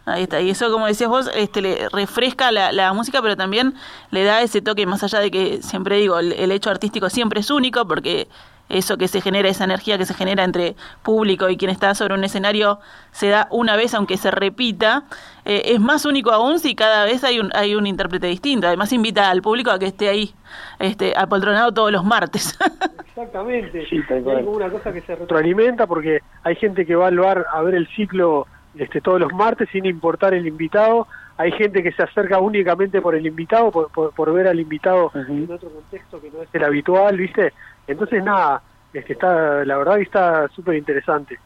Ahí 0.10 0.24
está. 0.24 0.42
Y 0.42 0.50
eso, 0.50 0.72
como 0.72 0.88
decías 0.88 1.10
vos, 1.10 1.30
este, 1.34 1.62
le 1.62 1.90
refresca 1.90 2.52
la, 2.52 2.72
la 2.72 2.94
música, 2.94 3.22
pero 3.22 3.36
también 3.38 3.74
le 4.12 4.24
da 4.24 4.42
ese 4.42 4.62
toque, 4.62 4.86
más 4.86 5.04
allá 5.04 5.20
de 5.20 5.32
que 5.32 5.62
siempre 5.62 5.98
digo, 5.98 6.20
el, 6.20 6.34
el 6.34 6.52
hecho 6.52 6.70
artístico 6.70 7.10
siempre 7.10 7.42
es 7.42 7.52
único, 7.52 7.88
porque 7.88 8.28
eso 8.70 8.98
que 8.98 9.08
se 9.08 9.20
genera, 9.20 9.50
esa 9.50 9.64
energía 9.64 9.98
que 9.98 10.06
se 10.06 10.14
genera 10.14 10.44
entre 10.44 10.76
público 11.02 11.50
y 11.50 11.58
quien 11.58 11.72
está 11.72 11.96
sobre 11.96 12.14
un 12.14 12.24
escenario, 12.24 12.80
se 13.12 13.28
da 13.28 13.48
una 13.50 13.76
vez, 13.76 13.94
aunque 13.96 14.16
se 14.16 14.30
repita, 14.32 15.04
eh, 15.44 15.64
es 15.66 15.80
más 15.80 16.06
único 16.06 16.32
aún 16.32 16.60
si 16.60 16.76
cada 16.76 17.06
vez 17.06 17.24
hay 17.24 17.40
un, 17.40 17.50
hay 17.56 17.74
un 17.76 17.88
intérprete 17.88 18.28
distinto. 18.28 18.68
Además, 18.68 18.94
invita 18.94 19.30
al 19.30 19.42
público 19.42 19.72
a 19.72 19.80
que 19.80 19.88
esté 19.88 20.08
ahí, 20.08 20.34
este, 20.78 21.14
apoltronado 21.18 21.74
todos 21.74 21.92
los 21.92 22.06
martes. 22.06 22.58
Exactamente. 23.08 23.88
Sí, 23.90 24.02
como 24.24 24.52
una 24.52 24.70
cosa 24.70 24.94
que 24.94 25.02
se 25.02 25.16
retroalimenta 25.16 25.88
porque 25.88 26.20
hay 26.44 26.56
gente 26.56 26.86
que 26.86 26.96
va 26.96 27.08
al 27.08 27.18
bar 27.18 27.46
a 27.52 27.62
ver 27.64 27.74
el 27.74 27.88
ciclo 27.96 28.48
este, 28.76 29.02
todos 29.02 29.20
los 29.20 29.32
martes 29.34 29.68
sin 29.72 29.86
importar 29.86 30.34
el 30.34 30.48
invitado. 30.48 31.08
Hay 31.38 31.52
gente 31.54 31.82
que 31.82 31.92
se 31.94 32.04
acerca 32.04 32.40
únicamente 32.40 33.02
por 33.02 33.16
el 33.16 33.26
invitado, 33.26 33.72
por, 33.72 33.90
por, 33.92 34.12
por 34.14 34.34
ver 34.34 34.48
al 34.48 34.60
invitado 34.60 35.12
en 35.16 35.50
otro 35.52 35.70
contexto 35.70 36.20
que 36.22 36.30
no 36.32 36.42
es 36.44 36.50
el 36.54 36.64
habitual, 36.64 37.16
¿viste? 37.18 37.54
Entonces, 37.88 38.24
nada, 38.24 38.62
este, 38.94 39.14
está, 39.14 39.64
la 39.66 39.78
verdad 39.78 39.96
que 39.96 40.02
está 40.04 40.48
súper 40.50 40.76
interesante. 40.76 41.40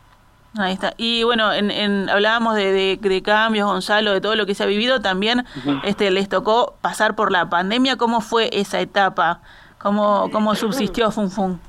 Ahí 0.58 0.74
está. 0.74 0.94
Y 0.98 1.24
bueno, 1.24 1.52
en, 1.54 1.72
en- 1.72 2.10
hablábamos 2.10 2.56
de, 2.56 2.72
de- 2.72 3.00
de 3.10 3.22
cambios, 3.24 3.68
Gonzalo, 3.68 4.14
de 4.14 4.22
todo 4.22 4.36
lo 4.36 4.46
que 4.46 4.54
se 4.56 4.64
ha 4.64 4.68
vivido. 4.68 5.00
También 5.02 5.46
este, 5.84 6.12
les 6.12 6.30
tocó 6.30 6.76
pasar 6.82 7.16
por 7.16 7.32
la 7.32 7.50
pandemia. 7.50 7.96
¿Cómo 7.98 8.22
fue 8.22 8.50
esa 8.54 8.80
etapa? 8.80 9.42
¿Cómo, 9.80 10.30
cómo 10.32 10.54
subsistió 10.56 11.10
Fun 11.12 11.30
Fun? 11.32 11.60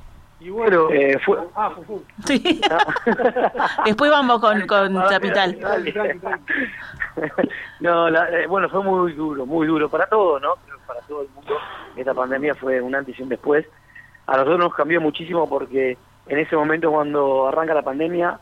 Y 0.40 0.50
bueno, 0.50 0.90
Eh, 0.90 1.18
fue, 1.24 1.38
ah. 1.54 1.72
Sí. 2.24 2.60
Después 3.86 4.10
vamos 4.10 4.40
con, 4.40 4.66
con 4.66 4.94
Capital. 5.08 5.58
Dale, 5.60 5.92
dale, 5.92 6.14
dale. 6.20 6.40
no, 7.80 8.10
la- 8.10 8.28
eh, 8.30 8.46
bueno, 8.46 8.68
fue 8.68 8.82
muy 8.82 9.12
duro, 9.12 9.46
muy 9.46 9.66
duro 9.66 9.88
para 9.88 10.06
todos, 10.06 10.42
¿no? 10.42 10.54
Para 10.86 11.00
todo 11.02 11.22
el 11.22 11.28
mundo. 11.34 11.54
Esta 11.96 12.12
pandemia 12.12 12.54
fue 12.54 12.80
un 12.80 12.94
antes 12.94 13.18
y 13.18 13.22
un 13.22 13.28
después. 13.30 13.64
A 14.26 14.32
nosotros 14.32 14.58
nos 14.58 14.74
cambió 14.74 15.00
muchísimo 15.00 15.48
porque 15.48 15.96
en 16.26 16.38
ese 16.38 16.56
momento 16.56 16.90
cuando 16.90 17.48
arranca 17.48 17.72
la 17.74 17.82
pandemia, 17.82 18.38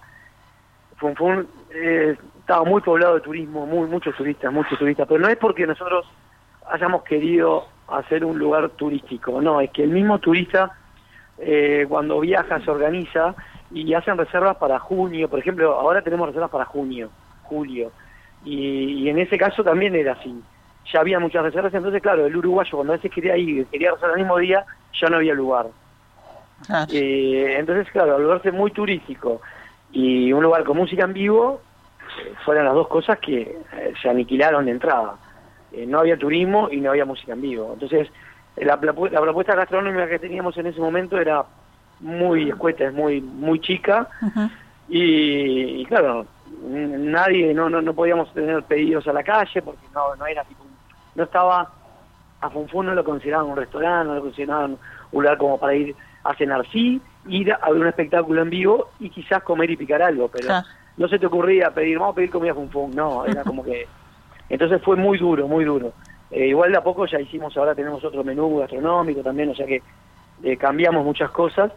Funfun 0.97 1.47
eh, 1.75 2.17
estaba 2.41 2.65
muy 2.65 2.81
poblado 2.81 3.15
de 3.17 3.21
turismo, 3.21 3.67
muy 3.67 3.89
muchos 3.89 4.15
turistas, 4.17 4.53
muchos 4.53 4.79
turistas, 4.79 5.07
pero 5.09 5.21
no 5.21 5.29
es 5.29 5.37
porque 5.37 5.67
nosotros 5.67 6.07
hayamos 6.71 7.03
querido 7.03 7.67
hacer 7.89 8.25
un 8.25 8.39
lugar 8.39 8.71
turístico, 8.71 9.41
no, 9.43 9.61
es 9.61 9.71
que 9.71 9.83
el 9.83 9.91
mismo 9.91 10.19
turista 10.19 10.71
eh, 11.39 11.87
cuando 11.89 12.21
viaja 12.21 12.61
se 12.61 12.71
organiza 12.71 13.35
y 13.71 13.93
hacen 13.95 14.19
reservas 14.19 14.57
para 14.57 14.79
junio, 14.79 15.29
por 15.29 15.39
ejemplo, 15.39 15.73
ahora 15.75 16.03
tenemos 16.03 16.27
reservas 16.29 16.51
para 16.51 16.65
junio, 16.65 17.11
julio, 17.45 17.91
y, 18.45 19.05
y 19.05 19.09
en 19.09 19.19
ese 19.19 19.39
caso 19.39 19.65
también 19.65 19.95
era 19.95 20.13
así. 20.13 20.35
Ya 20.93 21.01
había 21.01 21.21
muchas 21.21 21.45
reservas, 21.45 21.73
entonces 21.73 22.03
claro, 22.03 22.27
el 22.27 22.37
uruguayo 22.37 22.73
cuando 22.73 22.93
a 22.93 22.97
veces 22.97 23.11
quería 23.11 23.37
ir, 23.37 23.67
quería 23.67 23.93
reservar 23.93 24.19
el 24.19 24.25
mismo 24.25 24.39
día, 24.39 24.65
ya 25.01 25.09
no 25.09 25.17
había 25.17 25.35
lugar. 25.35 25.67
Eh, 26.91 27.57
entonces, 27.59 27.91
claro, 27.91 28.17
al 28.17 28.23
volverse 28.23 28.53
muy 28.53 28.71
turístico 28.71 29.41
y 29.91 30.33
un 30.33 30.43
lugar 30.43 30.65
con 30.65 30.77
música 30.77 31.05
en 31.05 31.13
vivo, 31.13 31.61
fueron 32.45 32.65
las 32.65 32.75
dos 32.75 32.89
cosas 32.89 33.19
que 33.19 33.41
eh, 33.41 33.93
se 34.01 34.09
aniquilaron 34.09 34.67
de 34.67 34.73
entrada. 34.73 35.17
Eh, 35.73 35.87
no 35.87 36.01
había 36.01 36.17
turismo 36.17 36.69
y 36.71 36.79
no 36.81 36.91
había 36.91 37.05
música 37.05 37.33
en 37.33 37.41
vivo. 37.41 37.71
Entonces, 37.73 38.09
la, 38.57 38.77
la, 38.77 38.93
la 39.11 39.21
propuesta 39.21 39.55
gastronómica 39.55 40.09
que 40.09 40.19
teníamos 40.19 40.57
en 40.59 40.67
ese 40.67 40.81
momento 40.81 41.19
era 41.19 41.45
muy 42.01 42.49
escueta, 42.51 42.85
es 42.85 42.93
muy 42.93 43.21
muy 43.21 43.61
chica 43.61 44.09
y, 44.89 45.83
y 45.83 45.85
claro, 45.87 46.27
nadie, 46.47 47.55
no, 47.55 47.71
no, 47.71 47.81
no 47.81 47.95
podíamos 47.95 48.33
tener 48.33 48.65
pedidos 48.65 49.07
a 49.07 49.13
la 49.13 49.23
calle 49.23 49.63
porque 49.63 49.89
no, 49.89 50.15
no 50.17 50.27
era 50.27 50.45
tipo, 50.45 50.65
un- 50.65 50.79
no 51.15 51.25
estaba, 51.25 51.73
a 52.41 52.51
Funfun 52.51 52.87
no 52.87 52.95
lo 52.95 53.05
consideraban 53.05 53.49
un 53.51 53.57
restaurante, 53.57 54.09
no 54.09 54.15
lo 54.17 54.23
consideraban 54.23 54.79
un 55.13 55.23
lugar 55.23 55.39
como 55.39 55.59
para 55.59 55.75
ir 55.75 55.97
a 56.25 56.35
cenar, 56.35 56.67
sí, 56.71 57.03
ir 57.27 57.53
a 57.53 57.71
ver 57.71 57.81
un 57.81 57.87
espectáculo 57.87 58.43
en 58.43 58.51
vivo 58.51 58.95
y 58.99 59.11
quizás 59.11 59.43
comer 59.43 59.71
y 59.71 59.77
picar 59.77 60.03
algo, 60.03 60.29
pero 60.29 60.49
Claro. 60.49 60.67
no 60.97 61.09
se 61.09 61.19
te 61.19 61.27
ocurría 61.27 61.73
pedir, 61.73 61.99
vamos 61.99 62.13
a 62.13 62.17
pedir 62.17 62.31
comida 62.31 62.53
a 62.53 62.55
Funfun, 62.57 62.95
no, 62.95 63.25
era 63.27 63.45
como 63.47 63.65
que, 63.65 63.89
entonces 64.49 64.83
fue 64.83 64.97
muy 64.97 65.19
duro, 65.19 65.47
muy 65.49 65.65
duro. 65.65 65.95
Eh, 66.33 66.47
igual 66.47 66.73
de 66.73 66.79
a 66.79 66.83
poco 66.83 67.07
ya 67.07 67.21
hicimos, 67.21 67.57
ahora 67.57 67.75
tenemos 67.75 68.03
otro 68.03 68.25
menú 68.25 68.59
gastronómico 68.59 69.21
también, 69.21 69.51
o 69.51 69.55
sea 69.55 69.67
que 69.67 69.83
eh, 70.43 70.57
cambiamos 70.57 71.05
muchas 71.05 71.31
cosas, 71.31 71.71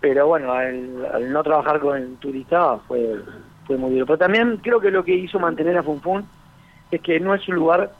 pero 0.00 0.26
bueno, 0.26 0.52
al, 0.52 1.06
al 1.12 1.32
no 1.32 1.42
trabajar 1.42 1.78
con 1.80 1.96
el 1.96 2.16
turista 2.16 2.78
fue, 2.88 3.16
fue 3.66 3.76
muy 3.76 3.92
duro. 3.92 4.06
Pero 4.06 4.18
también 4.18 4.56
creo 4.62 4.80
que 4.80 4.90
lo 4.90 5.04
que 5.04 5.14
hizo 5.14 5.38
mantener 5.38 5.76
a 5.76 5.82
Funfun 5.82 6.26
es 6.90 7.00
que 7.02 7.20
no 7.20 7.34
es 7.34 7.46
un 7.48 7.56
lugar, 7.56 7.92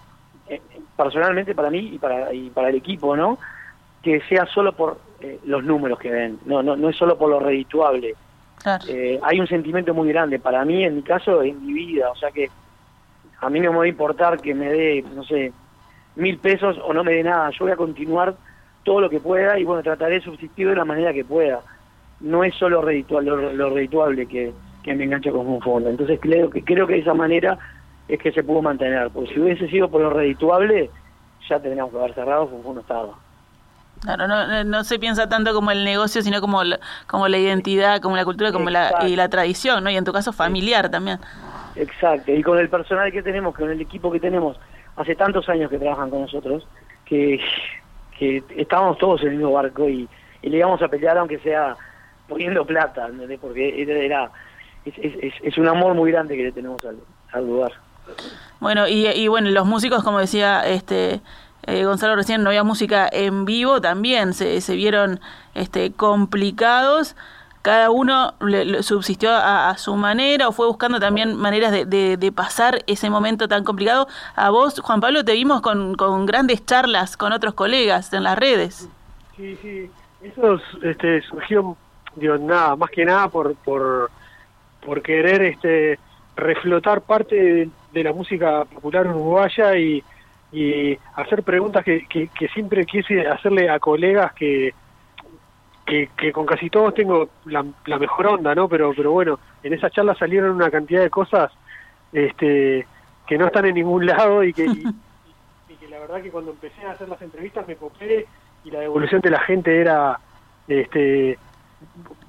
eh, 0.49 0.61
personalmente 0.97 1.55
para 1.55 1.71
mí 1.71 1.91
y 1.93 1.99
para, 1.99 2.33
y 2.33 2.49
para 2.51 2.71
el 2.71 2.77
equipo, 2.77 3.15
¿no? 3.15 3.39
Que 4.03 4.21
sea 4.23 4.47
solo 4.47 4.73
por 4.73 4.99
los 5.45 5.63
números 5.63 5.99
que 5.99 6.11
ven, 6.11 6.39
no, 6.47 6.63
no, 6.63 6.77
no 6.77 6.89
es 6.89 6.97
solo 6.97 7.19
por 7.19 7.29
lo 7.29 7.39
redituable. 7.39 8.15
Claro. 8.63 8.85
Eh, 8.89 9.21
hay 9.23 9.39
un 9.39 9.47
sentimiento 9.47 9.93
muy 9.93 10.09
grande, 10.09 10.39
para 10.39 10.65
mí, 10.65 10.83
en 10.83 10.97
mi 10.97 11.03
caso, 11.03 11.43
en 11.43 11.65
mi 11.67 11.75
vida, 11.75 12.11
o 12.11 12.17
sea 12.17 12.31
que 12.31 12.49
a 13.41 13.51
mí 13.51 13.61
no 13.61 13.73
me 13.73 13.79
va 13.79 13.85
a 13.85 13.89
importar 13.89 14.41
que 14.41 14.55
me 14.55 14.71
dé, 14.71 15.05
no 15.15 15.23
sé, 15.25 15.53
mil 16.17 16.39
pesos 16.39 16.77
o 16.85 16.93
no 16.93 17.05
me 17.05 17.13
dé 17.13 17.23
nada, 17.23 17.51
yo 17.51 17.65
voy 17.65 17.73
a 17.73 17.77
continuar 17.77 18.35
todo 18.85 19.01
lo 19.01 19.11
que 19.11 19.21
pueda 19.21 19.59
y 19.59 19.65
bueno, 19.65 19.83
trataré 19.83 20.15
de 20.17 20.21
subsistir 20.23 20.69
de 20.69 20.77
la 20.77 20.85
manera 20.85 21.13
que 21.13 21.25
pueda. 21.25 21.61
No 22.21 22.45
es 22.45 22.55
solo 22.55 22.83
lo, 22.83 23.53
lo 23.53 23.71
redituable 23.71 24.27
que, 24.27 24.53
que 24.83 24.95
me 24.95 25.05
engancha 25.05 25.31
con 25.31 25.47
un 25.47 25.61
fondo. 25.61 25.89
Entonces 25.91 26.19
creo 26.21 26.51
que 26.51 26.63
creo 26.63 26.87
que 26.87 26.95
de 26.95 27.01
esa 27.01 27.15
manera 27.15 27.59
es 28.09 28.19
que 28.19 28.33
se 28.33 28.43
pudo 28.43 28.61
mantener, 28.63 29.11
porque 29.11 29.33
si 29.35 29.41
hubiese 29.41 29.69
sido 29.69 29.89
por 29.89 30.01
lo 30.03 30.11
redituable, 30.11 30.91
ya 31.49 31.61
tendríamos 31.61 31.93
que 31.93 31.99
haber 31.99 32.15
cerrado, 32.15 32.49
Funfun 32.49 32.75
no 32.77 32.81
estaba. 32.81 33.15
Claro, 34.03 34.27
no, 34.27 34.47
no- 34.47 34.65
no 34.65 34.83
se 34.85 34.99
piensa 34.99 35.29
tanto 35.29 35.53
como 35.53 35.71
el 35.71 35.85
negocio, 35.85 36.23
sino 36.23 36.41
como 36.41 36.65
la, 36.65 36.81
como 37.07 37.29
la 37.29 37.37
identidad, 37.39 38.01
como 38.01 38.17
la 38.17 38.25
cultura, 38.25 38.51
como 38.51 38.71
la, 38.71 38.91
y 39.07 39.15
la 39.15 39.29
tradición, 39.29 39.85
¿no? 39.85 39.91
Y 39.91 39.97
en 39.97 40.05
tu 40.05 40.13
caso 40.13 40.33
familiar 40.33 40.89
también. 40.91 41.19
Exacto, 41.77 42.33
y 42.33 42.43
con 42.43 42.59
el 42.59 42.69
personal 42.69 43.13
que 43.13 43.23
tenemos, 43.23 43.55
con 43.55 43.71
el 43.71 43.81
equipo 43.81 44.11
que 44.11 44.19
tenemos, 44.19 44.59
hace 45.01 45.15
tantos 45.17 45.49
años 45.49 45.71
que 45.71 45.79
trabajan 45.79 46.11
con 46.11 46.23
nosotros, 46.23 46.67
que, 47.05 47.41
que 48.19 48.43
estábamos 48.57 48.99
todos 48.99 49.23
en 49.23 49.29
el 49.29 49.37
mismo 49.37 49.53
barco 49.53 49.89
y, 49.89 50.09
y 50.43 50.49
le 50.51 50.59
íbamos 50.59 50.81
a 50.83 50.89
pelear 50.89 51.17
aunque 51.19 51.39
sea 51.39 51.77
poniendo 52.29 52.65
plata, 52.65 53.09
porque 53.41 53.83
era, 53.83 53.95
era- 53.95 54.31
es 54.85 55.59
un 55.59 55.69
amor 55.69 55.95
muy 55.95 56.11
grande 56.13 56.37
que 56.37 56.45
le 56.45 56.53
tenemos 56.53 56.85
al, 56.85 56.97
al 57.33 57.47
lugar. 57.47 57.73
Bueno, 58.61 58.89
y, 58.89 59.07
y 59.09 59.29
bueno, 59.29 59.51
los 59.51 59.67
músicos, 59.67 60.03
como 60.03 60.19
decía 60.19 60.67
este 60.67 61.21
eh, 61.67 61.85
Gonzalo 61.85 62.17
recién, 62.17 62.43
no 62.43 62.49
había 62.51 62.65
música 62.65 63.09
en 63.13 63.45
vivo, 63.45 63.81
también 63.81 64.33
se, 64.33 64.61
se 64.61 64.75
vieron 64.75 65.21
este 65.55 65.93
complicados. 65.93 67.17
Cada 67.63 67.91
uno 67.91 68.35
le- 68.41 68.83
subsistió 68.83 69.31
a, 69.31 69.69
a 69.69 69.77
su 69.77 69.95
manera 69.95 70.49
o 70.49 70.53
fue 70.53 70.67
buscando 70.67 70.99
también 70.99 71.37
maneras 71.37 71.73
de, 71.73 71.85
de- 71.85 72.33
pasar 72.33 72.83
ese 72.87 73.11
momento 73.11 73.49
tan 73.49 73.65
complicado. 73.65 74.07
A 74.35 74.51
vos, 74.51 74.81
Juan 74.81 75.01
Pablo, 75.01 75.25
te 75.25 75.33
vimos 75.33 75.61
con, 75.61 75.95
con 75.95 76.25
grandes 76.27 76.65
charlas 76.65 77.17
con 77.17 77.33
otros 77.33 77.55
colegas 77.55 78.13
en 78.13 78.23
las 78.23 78.39
redes. 78.39 78.89
Sí, 79.37 79.59
sí. 79.61 79.91
Eso 80.23 80.59
este, 80.83 81.21
surgió, 81.23 81.77
digo, 82.15 82.39
nada, 82.39 82.77
más 82.77 82.91
que 82.91 83.05
nada 83.05 83.29
por, 83.29 83.55
por, 83.57 84.11
por 84.85 85.03
querer 85.03 85.43
este, 85.43 85.99
reflotar 86.37 87.03
parte 87.03 87.71
de, 87.93 88.05
la 88.05 88.13
música 88.13 88.65
popular 88.65 89.07
uruguaya 89.09 89.77
y, 89.77 90.03
y 90.53 90.97
hacer 91.17 91.43
preguntas 91.43 91.85
que, 91.85 92.07
que 92.07 92.49
siempre 92.55 92.87
quise 92.87 93.27
hacerle 93.27 93.69
a 93.69 93.79
colegas 93.79 94.33
que, 94.35 94.73
que, 95.91 96.09
que 96.17 96.33
con 96.33 96.47
casi 96.47 96.71
todos 96.71 96.95
tengo 96.95 97.29
la, 97.47 97.65
la 97.87 97.99
mejor 97.99 98.29
onda, 98.29 98.55
¿no? 98.55 98.69
Pero, 98.69 98.93
pero 98.97 99.11
bueno, 99.11 99.41
en 99.65 99.75
esa 99.75 99.91
charla 99.91 100.15
salieron 100.15 100.53
una 100.53 100.71
cantidad 100.71 101.03
de 101.03 101.11
cosas 101.11 101.51
este, 102.13 102.87
que 103.27 103.37
no 103.37 103.47
están 103.47 103.67
en 103.67 103.75
ningún 103.75 104.07
lado 104.07 104.45
y 104.45 104.53
que, 104.53 104.67
y, 104.67 104.85
y 105.69 105.75
que 105.75 105.89
la 105.89 105.99
verdad 105.99 106.23
que 106.23 106.31
cuando 106.31 106.53
empecé 106.53 106.87
a 106.87 106.93
hacer 106.93 107.09
las 107.09 107.21
entrevistas 107.21 107.67
me 107.67 107.75
copé 107.75 108.29
y 108.63 108.71
la 108.71 108.79
devolución 108.79 109.21
de 109.21 109.31
la 109.31 109.41
gente 109.41 109.81
era 109.81 110.21
este 110.69 111.37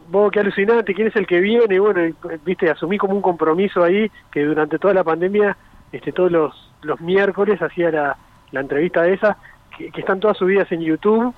vos 0.08 0.32
qué 0.32 0.40
alucinante 0.40 0.96
quién 0.96 1.10
es 1.10 1.16
el 1.16 1.28
que 1.28 1.40
viene 1.40 1.76
y 1.76 1.78
bueno 1.78 2.04
y, 2.04 2.16
viste 2.44 2.68
asumí 2.68 2.98
como 2.98 3.14
un 3.14 3.22
compromiso 3.22 3.84
ahí 3.84 4.10
que 4.32 4.44
durante 4.44 4.80
toda 4.80 4.96
la 4.96 5.04
pandemia 5.04 5.56
este 5.92 6.12
todos 6.12 6.32
los 6.32 6.74
los 6.82 7.00
miércoles 7.00 7.62
hacía 7.62 7.92
la, 7.92 8.18
la 8.52 8.62
entrevista 8.62 9.04
de 9.04 9.14
esa 9.14 9.38
que, 9.78 9.92
que 9.92 10.00
están 10.00 10.20
todas 10.20 10.38
subidas 10.38 10.72
en 10.72 10.82
YouTube 10.82 11.36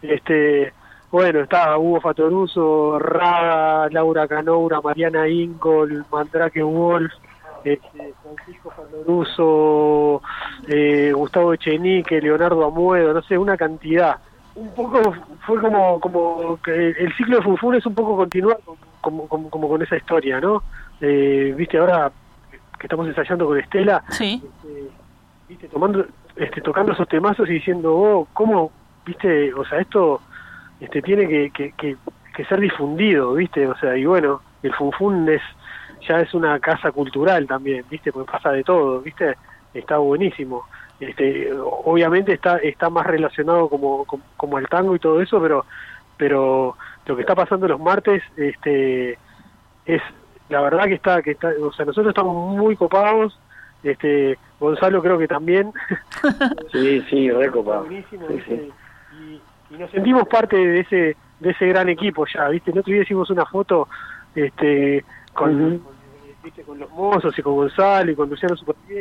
este 0.00 0.72
bueno 1.10 1.40
está 1.40 1.76
Hugo 1.78 2.00
Fatoruso 2.00 2.98
Raga 2.98 3.88
Laura 3.90 4.26
Canoura 4.28 4.80
Mariana 4.80 5.28
Ingol 5.28 6.04
Mandrake 6.10 6.62
Wolf 6.62 7.12
este, 7.64 8.14
Francisco 8.22 8.70
Fatoruso 8.70 10.22
eh, 10.68 11.12
Gustavo 11.14 11.54
Echenique 11.54 12.20
Leonardo 12.20 12.64
Amuedo 12.64 13.12
no 13.12 13.22
sé 13.22 13.36
una 13.38 13.56
cantidad. 13.56 14.16
Un 14.54 14.74
poco 14.74 15.14
fue 15.46 15.60
como 15.60 16.00
como 16.00 16.58
que 16.62 16.88
el 16.90 17.14
ciclo 17.16 17.36
de 17.36 17.42
Funfun 17.42 17.76
es 17.76 17.86
un 17.86 17.94
poco 17.94 18.16
continuar 18.16 18.58
como, 19.00 19.28
como, 19.28 19.50
como 19.50 19.68
con 19.68 19.80
esa 19.82 19.96
historia, 19.96 20.40
¿no? 20.40 20.62
Eh, 21.00 21.54
viste 21.56 21.78
ahora 21.78 22.10
que 22.78 22.86
estamos 22.86 23.06
ensayando 23.06 23.46
con 23.46 23.58
Estela, 23.58 24.02
Sí, 24.10 24.42
este, 24.44 24.90
viste 25.48 25.68
tomando 25.68 26.04
este 26.34 26.60
tocando 26.60 26.92
esos 26.92 27.06
temazos 27.08 27.48
y 27.48 27.54
diciendo, 27.54 27.94
"Oh, 27.96 28.26
cómo, 28.32 28.72
viste, 29.06 29.52
o 29.54 29.64
sea, 29.64 29.78
esto 29.80 30.20
este 30.80 31.02
tiene 31.02 31.26
que, 31.28 31.50
que, 31.50 31.72
que, 31.72 31.96
que 32.34 32.44
ser 32.44 32.60
difundido, 32.60 33.34
viste, 33.34 33.66
o 33.66 33.76
sea, 33.78 33.96
y 33.96 34.04
bueno, 34.04 34.40
el 34.62 34.72
Funfun 34.74 35.28
es 35.28 35.42
ya 36.06 36.20
es 36.20 36.32
una 36.34 36.58
casa 36.60 36.92
cultural 36.92 37.46
también, 37.46 37.84
viste, 37.90 38.12
porque 38.12 38.30
pasa 38.30 38.52
de 38.52 38.62
todo, 38.62 39.00
viste, 39.00 39.34
está 39.74 39.98
buenísimo. 39.98 40.64
Este 41.00 41.52
obviamente 41.52 42.32
está 42.32 42.56
está 42.58 42.90
más 42.90 43.06
relacionado 43.06 43.68
como, 43.68 44.04
como 44.04 44.22
como 44.36 44.56
al 44.56 44.68
tango 44.68 44.96
y 44.96 44.98
todo 44.98 45.20
eso 45.20 45.40
pero 45.40 45.64
pero 46.16 46.76
lo 47.06 47.14
que 47.14 47.20
está 47.22 47.36
pasando 47.36 47.68
los 47.68 47.78
martes 47.78 48.20
este 48.36 49.16
es 49.86 50.02
la 50.48 50.60
verdad 50.60 50.86
que 50.86 50.94
está 50.94 51.22
que 51.22 51.30
está 51.30 51.52
o 51.62 51.72
sea 51.72 51.84
nosotros 51.84 52.10
estamos 52.10 52.56
muy 52.56 52.74
copados 52.74 53.38
este 53.84 54.36
Gonzalo 54.60 55.02
creo 55.02 55.18
que 55.18 55.28
también. 55.28 55.72
Sí, 56.72 57.00
sí, 57.08 57.28
Está 57.28 57.38
recopa. 57.38 57.78
buenísimo, 57.80 58.26
Sí, 58.28 58.42
sí. 58.46 58.72
Y, 59.70 59.74
nos 59.76 59.90
sentimos 59.90 60.26
parte 60.28 60.56
de 60.56 60.80
ese 60.80 61.16
de 61.40 61.50
ese 61.50 61.66
gran 61.66 61.88
equipo 61.88 62.26
ya 62.26 62.48
viste 62.48 62.72
el 62.72 62.78
otro 62.78 62.92
día 62.92 63.02
hicimos 63.02 63.30
una 63.30 63.46
foto 63.46 63.86
este 64.34 65.04
con, 65.32 65.80
¿viste? 66.42 66.62
con 66.62 66.78
los 66.78 66.90
mozos 66.90 67.38
y 67.38 67.42
con 67.42 67.54
Gonzalo 67.54 68.10
y 68.10 68.16
con 68.16 68.28
Luciano 68.28 68.56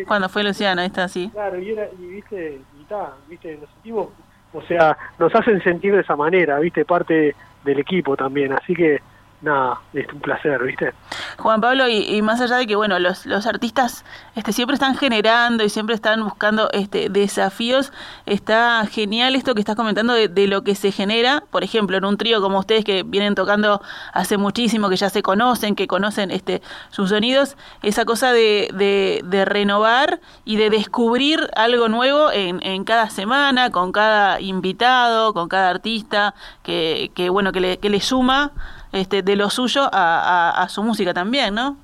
cuando 0.07 0.29
fue 0.29 0.43
Luciano, 0.43 0.81
ahí 0.81 0.88
está 0.88 1.05
así. 1.05 1.29
Claro, 1.29 1.59
y, 1.59 1.71
era, 1.71 1.88
y 2.00 2.05
viste, 2.05 2.59
y 2.79 2.83
ta, 2.83 3.13
viste, 3.27 3.57
nos 3.57 3.69
sentimos 3.71 4.09
o 4.53 4.62
sea, 4.63 4.97
nos 5.19 5.33
hacen 5.36 5.62
sentir 5.62 5.93
de 5.93 6.01
esa 6.01 6.15
manera, 6.15 6.59
¿viste? 6.59 6.86
Parte 6.86 7.36
del 7.63 7.79
equipo 7.79 8.15
también, 8.15 8.53
así 8.53 8.74
que 8.74 9.01
nada, 9.41 9.82
es 9.94 10.12
un 10.12 10.20
placer, 10.20 10.63
¿viste? 10.63 10.94
Juan 11.38 11.62
Pablo, 11.62 11.88
y, 11.88 12.22
más 12.22 12.41
allá 12.41 12.58
de 12.58 12.65
que, 12.65 12.75
bueno, 12.75 12.98
los, 12.98 13.25
los 13.25 13.46
artistas 13.46 14.03
este, 14.36 14.51
siempre 14.51 14.74
están 14.74 14.96
generando 14.96 15.63
y 15.63 15.70
siempre 15.70 15.94
están 15.94 16.24
buscando 16.24 16.70
este, 16.72 17.10
desafíos, 17.10 17.94
está 18.25 18.86
genial 18.88 19.36
esto 19.36 19.53
que 19.53 19.60
estás 19.60 19.75
comentando 19.75 20.13
de, 20.13 20.48
lo 20.48 20.63
que 20.63 20.75
se 20.75 20.91
genera, 20.91 21.44
por 21.51 21.63
ejemplo, 21.63 21.98
en 21.98 22.06
un 22.06 22.17
trío 22.17 22.41
como 22.41 22.60
ustedes 22.60 22.84
que 22.84 23.03
vienen 23.03 23.36
tocando 23.36 23.82
hace 24.13 24.38
muchísimo, 24.38 24.89
que 24.89 24.96
ya 24.96 25.10
se 25.10 25.22
conocen, 25.22 25.75
que 25.75 25.88
conocen 25.88 26.32
este, 26.32 26.62
sus 26.89 27.10
sonidos, 27.10 27.58
esa 27.84 28.06
cosa 28.06 28.32
de, 28.32 28.70
de, 28.74 29.46
renovar 29.46 30.20
y 30.46 30.58
de 30.58 30.70
descubrir 30.70 31.50
algo 31.56 31.89
nuevo 31.89 32.32
en, 32.32 32.60
en, 32.63 32.84
cada 32.84 33.10
semana, 33.10 33.70
con 33.70 33.91
cada 33.91 34.41
invitado, 34.41 35.34
con 35.34 35.48
cada 35.48 35.70
artista, 35.70 36.34
que, 36.63 37.12
que 37.13 37.29
bueno, 37.29 37.51
que 37.51 37.60
le, 37.60 37.77
que 37.77 37.89
le 37.89 38.00
suma 38.00 38.51
este, 38.91 39.22
de 39.22 39.36
lo 39.36 39.50
suyo 39.50 39.89
a, 39.91 40.65
su 40.70 40.84
música 40.84 41.13
también, 41.13 41.56
¿no? 41.56 41.77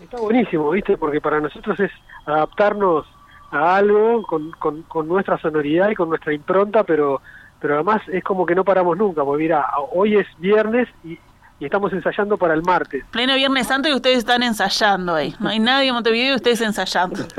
Está 0.00 0.18
buenísimo, 0.20 0.70
¿viste? 0.70 0.96
Porque 0.96 1.20
para 1.20 1.40
nosotros 1.40 1.78
es 1.80 1.90
adaptarnos 2.26 3.06
a 3.50 3.76
algo 3.76 4.22
con, 4.22 4.52
con, 4.52 5.08
nuestra 5.08 5.38
sonoridad 5.38 5.90
y 5.90 5.94
con 5.94 6.08
nuestra 6.08 6.32
impronta, 6.32 6.84
pero 6.84 7.20
pero 7.60 7.74
además 7.74 8.00
es 8.12 8.22
como 8.22 8.46
que 8.46 8.54
no 8.54 8.62
paramos 8.62 8.96
nunca, 8.96 9.24
porque 9.24 9.42
mira, 9.42 9.66
hoy 9.92 10.16
es 10.16 10.26
viernes 10.38 10.88
y, 11.04 11.18
estamos 11.60 11.92
ensayando 11.92 12.36
para 12.36 12.54
el 12.54 12.62
martes. 12.62 13.04
Pleno 13.10 13.34
Viernes 13.34 13.66
Santo 13.66 13.88
y 13.88 13.92
ustedes 13.92 14.18
están 14.18 14.44
ensayando 14.44 15.16
ahí. 15.16 15.34
No 15.40 15.48
hay 15.48 15.58
nadie 15.58 15.88
en 15.88 15.94
Montevideo 15.94 16.34
y 16.34 16.36
ustedes 16.36 16.60
ensayando. 16.60 17.18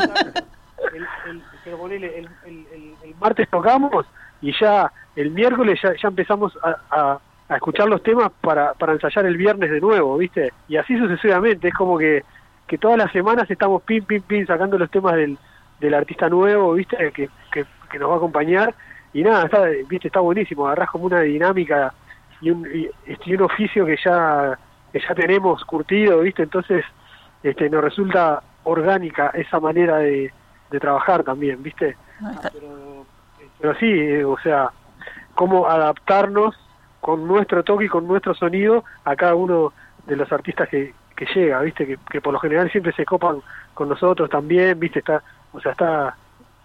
el, 0.93 1.41
pero 1.63 1.87
el, 1.87 2.03
el, 2.03 3.15
martes 3.17 3.47
tocamos 3.49 4.05
y 4.41 4.51
ya 4.59 4.91
el 5.15 5.31
miércoles 5.31 5.79
ya, 5.81 5.93
ya 6.01 6.09
empezamos 6.09 6.51
a, 6.61 6.75
a 6.91 7.19
escuchar 7.55 7.87
los 7.87 8.03
temas 8.03 8.31
para, 8.41 8.73
para 8.73 8.93
ensayar 8.93 9.25
el 9.25 9.37
viernes 9.37 9.71
de 9.71 9.81
nuevo, 9.81 10.17
¿viste? 10.17 10.53
Y 10.67 10.77
así 10.77 10.97
sucesivamente, 10.97 11.69
es 11.69 11.73
como 11.73 11.97
que, 11.97 12.23
que 12.67 12.77
todas 12.77 12.97
las 12.97 13.11
semanas 13.11 13.49
estamos 13.49 13.81
pim, 13.83 14.03
pim, 14.03 14.21
pim, 14.21 14.45
sacando 14.45 14.77
los 14.77 14.91
temas 14.91 15.15
del, 15.15 15.37
del 15.79 15.93
artista 15.93 16.29
nuevo, 16.29 16.73
¿viste? 16.73 16.97
Que, 17.11 17.29
que, 17.51 17.65
nos 17.99 18.09
va 18.09 18.13
a 18.13 18.17
acompañar. 18.17 18.75
Y 19.13 19.23
nada, 19.23 19.45
está, 19.45 19.63
¿viste? 19.89 20.07
Está 20.07 20.19
buenísimo, 20.19 20.67
agarrás 20.67 20.91
como 20.91 21.05
una 21.05 21.21
dinámica 21.21 21.91
y 22.41 22.51
un, 22.51 22.67
y, 22.67 23.33
un 23.33 23.41
oficio 23.41 23.85
que 23.85 23.97
ya, 24.03 24.57
que 24.93 24.99
ya 24.99 25.15
tenemos 25.15 25.65
curtido, 25.65 26.19
¿viste? 26.19 26.43
Entonces 26.43 26.85
este, 27.41 27.69
nos 27.69 27.83
resulta 27.83 28.43
orgánica 28.63 29.31
esa 29.33 29.59
manera 29.59 29.97
de, 29.97 30.31
de 30.69 30.79
trabajar 30.79 31.23
también, 31.23 31.63
¿viste? 31.63 31.97
Pero, 32.53 33.05
pero 33.59 33.75
sí, 33.79 33.87
eh, 33.87 34.23
o 34.23 34.37
sea, 34.39 34.69
cómo 35.33 35.67
adaptarnos 35.67 36.55
con 37.01 37.27
nuestro 37.27 37.63
toque 37.63 37.85
y 37.85 37.89
con 37.89 38.07
nuestro 38.07 38.33
sonido 38.33 38.83
a 39.05 39.15
cada 39.15 39.35
uno 39.35 39.73
de 40.05 40.15
los 40.15 40.31
artistas 40.31 40.67
que, 40.69 40.93
que 41.15 41.25
llega, 41.33 41.61
viste, 41.61 41.85
que, 41.85 41.97
que 42.09 42.21
por 42.21 42.33
lo 42.33 42.39
general 42.39 42.71
siempre 42.71 42.93
se 42.93 43.05
copan 43.05 43.41
con 43.73 43.89
nosotros 43.89 44.29
también, 44.29 44.79
viste, 44.79 44.99
está, 44.99 45.21
o 45.53 45.59
sea, 45.59 45.71
está, 45.71 46.15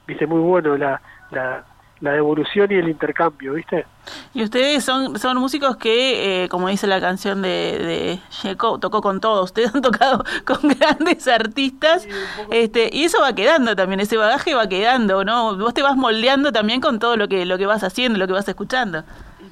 viste, 0.06 0.26
muy 0.26 0.40
bueno 0.40 0.76
la, 0.76 1.00
la, 1.30 1.64
la 2.00 2.12
devolución 2.12 2.70
y 2.70 2.74
el 2.74 2.88
intercambio, 2.88 3.54
¿viste? 3.54 3.86
Y 4.34 4.42
ustedes 4.42 4.84
son, 4.84 5.18
son 5.18 5.38
músicos 5.38 5.76
que, 5.76 6.44
eh, 6.44 6.48
como 6.48 6.68
dice 6.68 6.86
la 6.86 7.00
canción 7.00 7.40
de, 7.40 8.18
de 8.42 8.56
tocó 8.56 9.00
con 9.00 9.20
todos, 9.20 9.44
ustedes 9.44 9.74
han 9.74 9.80
tocado 9.80 10.24
con 10.44 10.68
grandes 10.68 11.26
artistas, 11.28 12.06
este 12.50 12.90
y 12.92 13.04
eso 13.04 13.20
va 13.20 13.34
quedando 13.34 13.74
también, 13.74 14.00
ese 14.00 14.16
bagaje 14.16 14.54
va 14.54 14.68
quedando, 14.68 15.24
¿no? 15.24 15.56
Vos 15.56 15.72
te 15.72 15.82
vas 15.82 15.96
moldeando 15.96 16.52
también 16.52 16.80
con 16.80 16.98
todo 16.98 17.16
lo 17.16 17.28
que, 17.28 17.46
lo 17.46 17.58
que 17.58 17.66
vas 17.66 17.82
haciendo, 17.82 18.18
lo 18.18 18.26
que 18.26 18.34
vas 18.34 18.48
escuchando. 18.48 19.04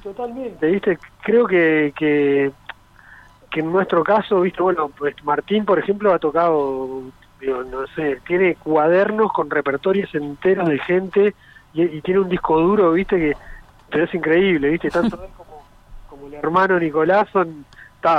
Totalmente, 0.03 0.67
viste, 0.67 0.99
creo 1.21 1.47
que, 1.47 1.93
que, 1.95 2.51
en 3.55 3.71
nuestro 3.71 4.03
caso, 4.03 4.41
viste, 4.41 4.61
bueno, 4.61 4.89
pues 4.89 5.15
Martín, 5.23 5.63
por 5.63 5.79
ejemplo, 5.79 6.13
ha 6.13 6.19
tocado, 6.19 7.03
no 7.41 7.87
sé, 7.95 8.19
tiene 8.27 8.55
cuadernos 8.55 9.31
con 9.31 9.49
repertorios 9.49 10.13
enteros 10.13 10.67
de 10.67 10.77
gente 10.79 11.33
y, 11.73 12.01
tiene 12.01 12.19
un 12.19 12.27
disco 12.27 12.59
duro, 12.59 12.91
viste, 12.91 13.17
que 13.17 13.37
pero 13.89 14.03
es 14.03 14.13
increíble, 14.13 14.69
viste, 14.71 14.89
tanto 14.89 15.15
él 15.23 15.29
como, 15.37 15.63
como 16.09 16.27
el 16.27 16.33
hermano 16.33 16.77
Nicolás 16.77 17.29
son, 17.31 17.65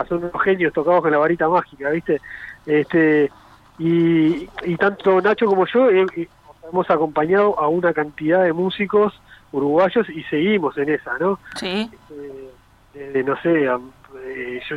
son 0.08 0.24
unos 0.24 0.42
genios 0.42 0.72
tocados 0.72 1.02
con 1.02 1.10
la 1.10 1.18
varita 1.18 1.50
mágica, 1.50 1.90
viste, 1.90 2.18
este, 2.64 3.30
y, 3.78 4.48
y 4.62 4.76
tanto 4.78 5.20
Nacho 5.20 5.44
como 5.44 5.66
yo 5.66 5.90
hemos 5.90 6.88
acompañado 6.88 7.58
a 7.58 7.68
una 7.68 7.92
cantidad 7.92 8.42
de 8.42 8.54
músicos 8.54 9.20
uruguayos 9.54 10.08
y 10.10 10.22
seguimos 10.24 10.76
en 10.78 10.88
esa, 10.88 11.16
¿no? 11.18 11.38
Sí. 11.54 11.88
Eh, 12.10 12.50
desde, 12.92 13.22
no 13.22 13.40
sé, 13.40 13.64
eh, 13.64 14.60
yo, 14.68 14.76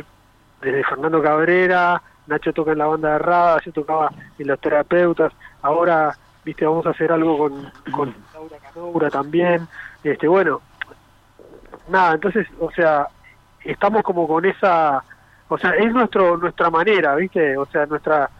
desde 0.62 0.84
Fernando 0.84 1.20
Cabrera, 1.20 2.00
Nacho 2.28 2.52
toca 2.52 2.72
en 2.72 2.78
la 2.78 2.86
banda 2.86 3.12
de 3.12 3.18
Rada, 3.18 3.60
yo 3.64 3.72
tocaba 3.72 4.12
en 4.38 4.46
los 4.46 4.60
terapeutas, 4.60 5.32
ahora, 5.62 6.16
viste, 6.44 6.64
vamos 6.64 6.86
a 6.86 6.90
hacer 6.90 7.10
algo 7.10 7.38
con, 7.38 7.72
con 7.90 8.14
Laura 8.32 8.56
Canoura 8.58 9.10
también, 9.10 9.66
este, 10.04 10.28
bueno, 10.28 10.60
nada, 11.88 12.14
entonces, 12.14 12.46
o 12.60 12.70
sea, 12.70 13.08
estamos 13.64 14.02
como 14.04 14.28
con 14.28 14.44
esa, 14.44 15.02
o 15.48 15.58
sea, 15.58 15.70
es 15.70 15.92
nuestro 15.92 16.36
nuestra 16.36 16.70
manera, 16.70 17.16
viste, 17.16 17.56
o 17.56 17.66
sea, 17.66 17.84
nuestra 17.86 18.30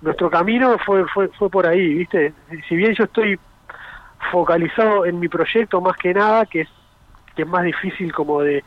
nuestro 0.00 0.30
camino 0.30 0.78
fue 0.78 1.04
fue 1.08 1.28
fue 1.28 1.50
por 1.50 1.66
ahí, 1.66 1.94
viste, 1.94 2.32
si 2.68 2.76
bien 2.76 2.94
yo 2.94 3.04
estoy 3.04 3.38
focalizado 4.30 5.06
en 5.06 5.20
mi 5.20 5.28
proyecto 5.28 5.80
más 5.80 5.96
que 5.96 6.14
nada, 6.14 6.46
que 6.46 6.62
es, 6.62 6.68
que 7.34 7.42
es 7.42 7.48
más 7.48 7.64
difícil 7.64 8.12
como 8.12 8.42
de, 8.42 8.64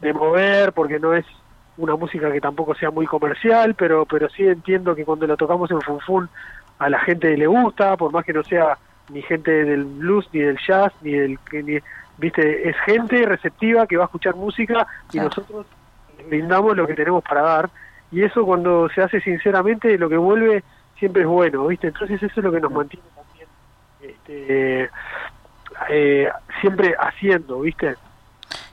de 0.00 0.12
mover, 0.12 0.72
porque 0.72 0.98
no 0.98 1.14
es 1.14 1.24
una 1.78 1.96
música 1.96 2.32
que 2.32 2.40
tampoco 2.40 2.74
sea 2.74 2.90
muy 2.90 3.06
comercial, 3.06 3.74
pero, 3.74 4.06
pero 4.06 4.28
sí 4.30 4.46
entiendo 4.46 4.94
que 4.94 5.04
cuando 5.04 5.26
la 5.26 5.36
tocamos 5.36 5.70
en 5.70 5.80
Funfun 5.80 6.28
a 6.78 6.88
la 6.88 6.98
gente 7.00 7.36
le 7.36 7.46
gusta, 7.46 7.96
por 7.96 8.12
más 8.12 8.24
que 8.24 8.32
no 8.32 8.42
sea 8.42 8.78
ni 9.10 9.22
gente 9.22 9.50
del 9.64 9.84
blues, 9.84 10.28
ni 10.32 10.40
del 10.40 10.58
jazz, 10.66 10.92
ni 11.02 11.12
del... 11.12 11.38
Ni, 11.52 11.78
viste, 12.18 12.68
es 12.68 12.76
gente 12.84 13.24
receptiva 13.26 13.86
que 13.86 13.96
va 13.96 14.04
a 14.04 14.06
escuchar 14.06 14.34
música 14.36 14.86
y 15.12 15.18
nosotros 15.18 15.66
brindamos 16.28 16.76
lo 16.76 16.86
que 16.86 16.94
tenemos 16.94 17.22
para 17.22 17.42
dar. 17.42 17.70
Y 18.10 18.22
eso 18.22 18.44
cuando 18.44 18.88
se 18.88 19.02
hace 19.02 19.20
sinceramente, 19.20 19.98
lo 19.98 20.08
que 20.08 20.16
vuelve 20.16 20.64
siempre 20.98 21.22
es 21.22 21.28
bueno, 21.28 21.66
¿viste? 21.66 21.88
Entonces 21.88 22.22
eso 22.22 22.40
es 22.40 22.44
lo 22.44 22.52
que 22.52 22.60
nos 22.60 22.72
mantiene 22.72 23.04
este, 24.08 24.90
eh, 25.90 26.28
siempre 26.60 26.94
haciendo, 26.98 27.60
¿viste? 27.60 27.94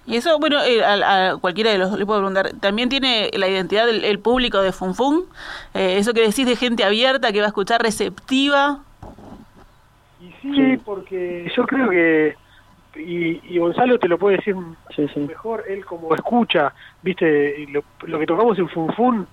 Y 0.05 0.17
eso, 0.17 0.37
bueno, 0.37 0.61
eh, 0.63 0.83
a, 0.83 1.37
cualquiera 1.39 1.71
de 1.71 1.77
los 1.77 1.97
le 1.97 2.05
puedo 2.05 2.19
preguntar, 2.19 2.51
¿también 2.59 2.89
tiene 2.89 3.29
la 3.33 3.47
identidad 3.47 3.87
del 3.87 4.19
público 4.19 4.61
de 4.61 4.71
Funfun? 4.71 5.25
Eh, 5.73 5.97
eso 5.97 6.13
que 6.13 6.21
decís 6.21 6.45
de 6.45 6.55
gente 6.55 6.83
abierta, 6.83 7.31
que 7.31 7.39
va 7.39 7.45
a 7.45 7.47
escuchar 7.47 7.81
receptiva. 7.81 8.79
Y 10.19 10.31
sí, 10.41 10.77
porque 10.83 11.49
yo 11.55 11.65
creo 11.65 11.89
que, 11.89 12.35
y, 12.95 13.57
Gonzalo 13.57 13.97
te 13.97 14.09
lo 14.09 14.17
puede 14.17 14.37
decir 14.37 14.55
mejor, 15.15 15.63
él 15.69 15.85
como 15.85 16.13
escucha, 16.15 16.73
¿viste? 17.01 17.65
Lo, 17.69 17.83
lo 18.05 18.19
que 18.19 18.25
tocamos 18.25 18.59
en 18.59 18.67
Funfun, 18.67 19.25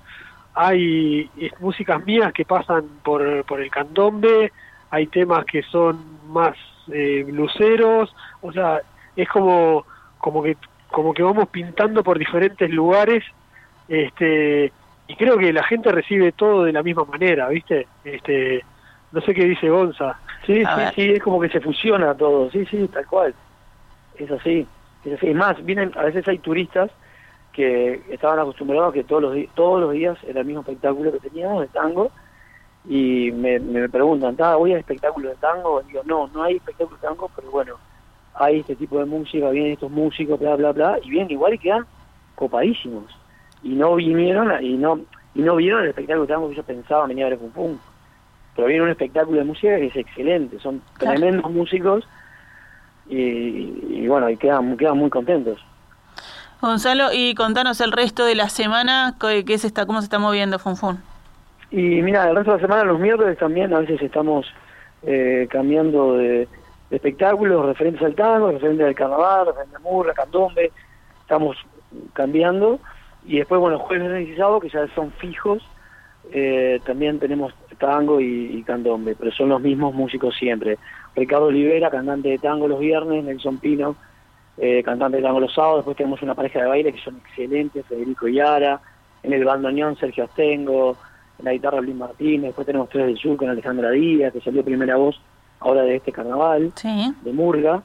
hay 0.54 1.30
músicas 1.58 2.04
mías 2.04 2.32
que 2.32 2.44
pasan 2.44 2.84
por, 3.02 3.44
por 3.44 3.60
el 3.60 3.70
candombe, 3.70 4.52
hay 4.90 5.06
temas 5.06 5.44
que 5.44 5.62
son 5.62 5.98
más 6.28 6.56
eh, 6.92 7.24
luceros, 7.28 8.14
o 8.42 8.52
sea, 8.52 8.80
es 9.16 9.28
como, 9.28 9.84
como 10.18 10.42
que 10.42 10.56
como 10.90 11.14
que 11.14 11.22
vamos 11.22 11.48
pintando 11.48 12.02
por 12.02 12.18
diferentes 12.18 12.68
lugares, 12.70 13.24
este, 13.88 14.72
y 15.06 15.16
creo 15.16 15.38
que 15.38 15.52
la 15.52 15.62
gente 15.62 15.90
recibe 15.92 16.32
todo 16.32 16.64
de 16.64 16.72
la 16.72 16.82
misma 16.82 17.04
manera, 17.04 17.48
¿viste? 17.48 17.86
Este, 18.04 18.64
no 19.12 19.20
sé 19.20 19.34
qué 19.34 19.44
dice 19.44 19.68
Gonza. 19.68 20.18
Sí, 20.46 20.64
sí, 20.64 20.82
sí, 20.94 21.10
es 21.12 21.22
como 21.22 21.40
que 21.40 21.48
se 21.48 21.60
fusiona 21.60 22.14
todo, 22.14 22.50
sí, 22.50 22.66
sí, 22.66 22.88
tal 22.88 23.06
cual. 23.06 23.34
Es 24.16 24.30
así, 24.30 24.66
es 25.04 25.12
así. 25.14 25.28
Es 25.28 25.36
más, 25.36 25.64
vienen, 25.64 25.92
a 25.96 26.02
veces 26.02 26.26
hay 26.28 26.38
turistas 26.38 26.90
que 27.52 28.02
estaban 28.10 28.38
acostumbrados 28.38 28.90
a 28.90 28.94
que 28.94 29.04
todos 29.04 29.22
los, 29.22 29.36
todos 29.54 29.80
los 29.80 29.92
días 29.92 30.18
era 30.26 30.40
el 30.40 30.46
mismo 30.46 30.60
espectáculo 30.62 31.12
que 31.12 31.28
teníamos 31.28 31.62
de 31.62 31.68
tango, 31.68 32.10
y 32.88 33.30
me, 33.32 33.58
me 33.58 33.88
preguntan, 33.88 34.36
¿voy 34.36 34.72
al 34.72 34.80
espectáculo 34.80 35.28
de 35.28 35.36
tango? 35.36 35.82
Y 35.82 35.88
digo, 35.88 36.02
no, 36.04 36.28
no 36.28 36.42
hay 36.42 36.56
espectáculo 36.56 36.96
de 36.96 37.06
tango, 37.06 37.30
pero 37.34 37.50
bueno, 37.50 37.74
hay 38.34 38.60
este 38.60 38.76
tipo 38.76 38.98
de 38.98 39.04
música, 39.04 39.50
vienen 39.50 39.72
estos 39.72 39.90
músicos, 39.90 40.38
bla, 40.40 40.56
bla, 40.56 40.72
bla, 40.72 40.98
y 41.02 41.10
vienen 41.10 41.30
igual 41.30 41.54
y 41.54 41.58
quedan 41.58 41.84
copadísimos. 42.34 43.04
Y 43.62 43.70
no 43.70 43.94
vinieron, 43.96 44.64
y 44.64 44.76
no 44.76 45.00
y 45.34 45.42
no 45.42 45.56
vieron 45.56 45.82
el 45.82 45.90
espectáculo 45.90 46.26
de 46.26 46.32
tango 46.32 46.48
que 46.48 46.56
yo 46.56 46.62
pensaba 46.62 47.06
venía 47.06 47.26
a 47.26 47.28
ver 47.30 47.38
Pum 47.38 47.50
Pum. 47.50 47.78
Pero 48.56 48.66
viene 48.66 48.82
un 48.82 48.90
espectáculo 48.90 49.38
de 49.38 49.44
música 49.44 49.76
que 49.76 49.86
es 49.86 49.96
excelente, 49.96 50.58
son 50.58 50.82
tremendos 50.98 51.50
músicos 51.50 52.04
y, 53.08 54.06
bueno, 54.06 54.30
y 54.30 54.36
quedan, 54.36 54.76
quedan 54.76 54.98
muy 54.98 55.10
contentos. 55.10 55.58
Gonzalo, 56.60 57.12
y 57.12 57.34
contanos 57.34 57.80
el 57.80 57.90
resto 57.90 58.24
de 58.24 58.34
la 58.34 58.48
semana, 58.48 59.16
¿qué 59.18 59.58
se 59.58 59.66
está, 59.66 59.86
¿cómo 59.86 60.00
se 60.00 60.04
está 60.04 60.18
moviendo 60.18 60.58
Funfun? 60.58 61.00
Y 61.70 62.02
mira, 62.02 62.28
el 62.28 62.36
resto 62.36 62.52
de 62.52 62.56
la 62.58 62.62
semana, 62.62 62.84
los 62.84 62.98
miércoles 62.98 63.38
también, 63.38 63.72
a 63.72 63.80
veces 63.80 64.02
estamos 64.02 64.46
eh, 65.02 65.46
cambiando 65.50 66.16
de, 66.16 66.48
espectáculos 66.90 67.64
referentes 67.64 68.02
al 68.02 68.14
tango, 68.14 68.50
referentes 68.50 68.86
al 68.86 68.94
carnaval, 68.94 69.46
referentes 69.46 69.76
a 69.76 69.78
murra, 69.78 70.12
candombe, 70.12 70.72
estamos 71.20 71.56
cambiando. 72.12 72.80
Y 73.24 73.38
después, 73.38 73.60
bueno, 73.60 73.78
jueves, 73.78 74.28
y 74.28 74.36
sábado, 74.36 74.60
que 74.60 74.68
ya 74.68 74.86
son 74.94 75.12
fijos, 75.12 75.62
eh, 76.32 76.80
también 76.84 77.18
tenemos 77.18 77.54
tango 77.78 78.20
y, 78.20 78.62
candombe, 78.64 79.14
pero 79.18 79.30
son 79.32 79.48
los 79.48 79.60
mismos 79.60 79.94
músicos 79.94 80.34
siempre. 80.36 80.78
Ricardo 81.14 81.46
Olivera, 81.46 81.90
cantante 81.90 82.30
de 82.30 82.38
tango 82.38 82.68
los 82.68 82.80
viernes, 82.80 83.24
Nelson 83.24 83.58
Pino, 83.58 83.96
eh, 84.58 84.82
cantante 84.82 85.18
de 85.18 85.22
tango 85.22 85.40
los 85.40 85.54
sábados, 85.54 85.78
después 85.78 85.96
tenemos 85.96 86.20
una 86.22 86.34
pareja 86.34 86.60
de 86.60 86.68
baile 86.68 86.92
que 86.92 87.00
son 87.00 87.16
excelentes, 87.16 87.86
Federico 87.86 88.28
Yara, 88.28 88.80
en 89.22 89.32
el 89.32 89.44
bandoneón 89.44 89.96
Sergio 89.96 90.24
Astengo, 90.24 90.96
en 91.40 91.44
la 91.44 91.52
guitarra 91.52 91.80
Luis 91.80 91.96
Martínez, 91.96 92.48
después 92.48 92.66
tenemos 92.66 92.88
Tres 92.88 93.06
del 93.06 93.18
Sur 93.18 93.36
con 93.36 93.48
Alejandra 93.48 93.90
Díaz, 93.90 94.32
que 94.32 94.40
salió 94.40 94.64
primera 94.64 94.96
voz 94.96 95.20
ahora 95.58 95.82
de 95.82 95.96
este 95.96 96.12
carnaval, 96.12 96.72
de 97.22 97.32
Murga, 97.32 97.82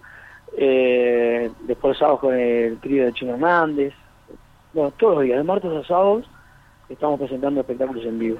eh, 0.57 1.51
después 1.61 1.97
sábados 1.97 2.19
con 2.19 2.35
el 2.35 2.77
trío 2.79 3.05
de 3.05 3.13
Chino 3.13 3.33
Hernández, 3.33 3.93
bueno, 4.73 4.91
todos 4.97 5.15
los 5.15 5.23
días, 5.23 5.37
de 5.37 5.43
martes 5.43 5.71
a 5.71 5.87
sábados, 5.87 6.25
estamos 6.89 7.19
presentando 7.19 7.61
espectáculos 7.61 8.05
en 8.05 8.19
vivo. 8.19 8.37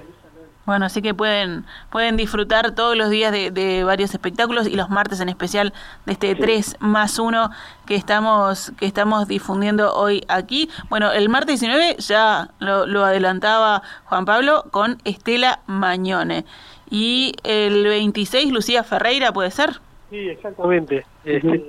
Bueno, 0.66 0.86
así 0.86 1.02
que 1.02 1.14
pueden 1.14 1.66
pueden 1.92 2.18
disfrutar 2.18 2.74
todos 2.74 2.98
los 2.98 3.10
días 3.10 3.32
de, 3.32 3.84
varios 3.84 4.14
espectáculos 4.14 4.68
y 4.68 4.76
los 4.76 4.90
martes 4.90 5.20
en 5.20 5.30
especial 5.30 5.74
de 6.06 6.14
este 6.14 6.36
3 6.36 6.78
más 6.80 7.20
1 7.20 7.52
que 7.86 7.96
estamos 7.96 8.72
que 8.80 8.86
estamos 8.86 9.28
difundiendo 9.28 9.94
hoy 9.94 10.24
aquí. 10.28 10.70
Bueno, 10.90 11.12
el 11.12 11.30
martes 11.30 11.60
19 11.60 11.98
ya 12.00 12.50
lo, 12.60 13.06
adelantaba 13.06 13.84
Juan 14.06 14.26
Pablo 14.26 14.66
con 14.72 14.98
Estela 15.06 15.60
Mañone. 15.68 16.46
Y 16.90 17.34
el 17.44 17.84
26 17.84 18.52
Lucía 18.52 18.84
Ferreira, 18.84 19.32
¿puede 19.32 19.52
ser? 19.52 19.72
Sí, 20.10 20.30
exactamente. 20.30 21.06
Este, 21.24 21.64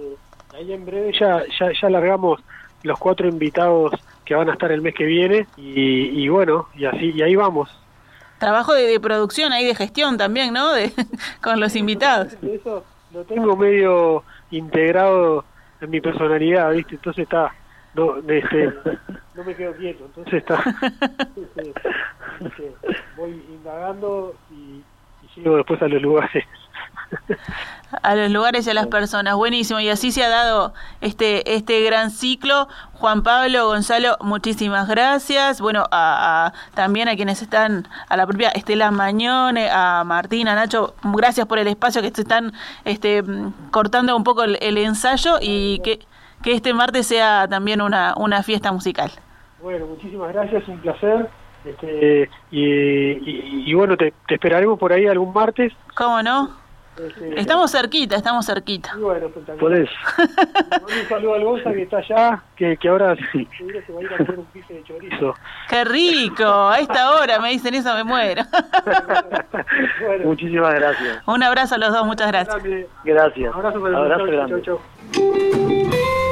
ahí 0.55 0.73
en 0.73 0.85
breve 0.85 1.13
ya, 1.19 1.43
ya, 1.59 1.71
ya 1.81 1.91
largamos 1.91 2.41
los 2.83 2.99
cuatro 2.99 3.29
invitados 3.29 3.93
que 4.25 4.35
van 4.35 4.49
a 4.49 4.53
estar 4.53 4.71
el 4.73 4.83
mes 4.83 4.95
que 4.95 5.05
viene 5.05 5.47
y, 5.57 6.23
y 6.23 6.29
bueno, 6.29 6.69
y 6.75 6.85
así 6.85 7.13
y 7.15 7.23
ahí 7.23 7.35
vamos. 7.35 7.71
Trabajo 8.39 8.75
de, 8.75 8.99
producción 9.01 9.53
ahí, 9.53 9.65
de 9.65 9.75
gestión 9.75 10.19
también, 10.19 10.53
¿no? 10.53 10.73
De, 10.73 10.93
con 11.43 11.61
los 11.61 11.75
invitados. 11.77 12.37
Eso 12.43 12.85
lo 13.13 13.25
tengo 13.25 13.57
medio 13.57 14.25
integrado 14.51 15.45
en 15.81 15.91
mi 15.91 16.01
personalidad, 16.01 16.73
¿viste? 16.73 16.97
Entonces 16.97 17.25
está, 17.25 17.55
no, 17.95 18.19
este, 18.29 18.73
no 19.35 19.45
me 19.45 19.55
quedo 19.55 19.75
quieto, 19.75 20.05
entonces 20.07 20.35
está, 20.35 20.63
este, 21.37 21.75
este, 22.41 22.75
voy 23.17 23.43
indagando 23.49 24.35
y, 24.51 24.83
y 25.23 25.41
llego 25.41 25.57
después 25.57 25.81
a 25.83 25.89
los 25.89 26.03
lugares 26.03 26.45
a 28.03 28.15
los 28.15 28.31
lugares 28.31 28.67
y 28.67 28.71
a 28.71 28.75
las 28.75 28.87
personas. 28.87 29.35
Buenísimo. 29.35 29.81
Y 29.81 29.89
así 29.89 30.13
se 30.13 30.25
ha 30.25 30.29
dado 30.29 30.75
este, 31.01 31.55
este 31.55 31.83
gran 31.83 32.11
ciclo. 32.11 32.69
Juan 32.95 33.23
Pablo, 33.23 33.67
Gonzalo, 33.67 34.17
muchísimas 34.21 34.89
gracias. 34.89 35.61
Bueno, 35.61 35.85
a, 35.91 36.53
también 36.75 37.09
a 37.09 37.17
quienes 37.17 37.43
están, 37.43 37.87
a 38.09 38.17
la 38.17 38.27
propia 38.27 38.51
Estela 38.51 38.91
Mañone, 38.91 39.69
a 39.71 40.03
Martina, 40.05 40.55
Nacho, 40.55 40.95
gracias 41.03 41.47
por 41.47 41.59
el 41.59 41.69
espacio 41.69 42.03
que 42.03 42.11
se 42.11 42.23
están 42.23 42.53
este, 42.85 43.23
cortando 43.71 44.17
un 44.17 44.25
poco 44.25 44.45
el, 44.45 44.79
ensayo 44.79 45.37
y 45.41 45.81
que, 45.81 46.01
que 46.43 46.53
este 46.53 46.73
martes 46.75 47.07
sea 47.07 47.47
también 47.49 47.81
una, 47.81 48.15
una 48.17 48.43
fiesta 48.43 48.73
musical. 48.73 49.11
Bueno, 49.63 49.87
muchísimas 49.87 50.33
gracias, 50.33 50.67
un 50.69 50.81
placer. 50.81 51.29
Este, 51.65 52.31
y, 52.53 53.69
y, 53.69 53.75
bueno, 53.75 53.97
te, 53.97 54.15
te 54.29 54.35
esperaremos 54.35 54.79
por 54.79 54.93
ahí 54.93 55.07
algún 55.07 55.33
martes. 55.33 55.73
¿Cómo 55.97 56.23
no? 56.23 56.66
Estamos 57.37 57.71
cerquita, 57.71 58.17
estamos 58.17 58.47
cerquita. 58.47 58.97
bueno, 58.97 59.29
Por 59.59 59.75
eso. 59.75 59.93
un 60.83 61.09
saludo 61.09 61.35
al 61.35 61.45
Gonza 61.45 61.73
que 61.73 61.83
está 61.83 61.99
allá, 61.99 62.43
que, 62.57 62.77
que 62.77 62.89
ahora 62.89 63.15
sí. 63.33 63.47
se 63.59 63.93
va 63.93 64.01
a 64.01 64.03
ir 64.03 64.13
a 64.13 64.17
comer 64.17 64.39
un 64.39 64.45
piso 64.47 64.73
de 64.73 64.83
chorizo. 64.85 65.35
¡Qué 65.69 65.85
rico! 65.85 66.45
A 66.47 66.79
esta 66.79 67.11
hora 67.13 67.39
me 67.39 67.51
dicen 67.51 67.75
eso, 67.75 67.95
me 67.95 68.05
muero. 68.05 68.43
Muchísimas 70.25 70.75
gracias. 70.75 71.23
Un 71.27 71.43
abrazo 71.43 71.75
a 71.75 71.79
los 71.79 71.93
dos, 71.93 72.07
muchas 72.07 72.29
gracias. 72.29 72.57
Gracias. 73.05 73.55
Abrazo, 73.55 73.81
para 73.81 73.99
abrazo 73.99 74.25
grande. 74.25 74.63
Chau, 74.63 74.81
chau. 75.13 76.26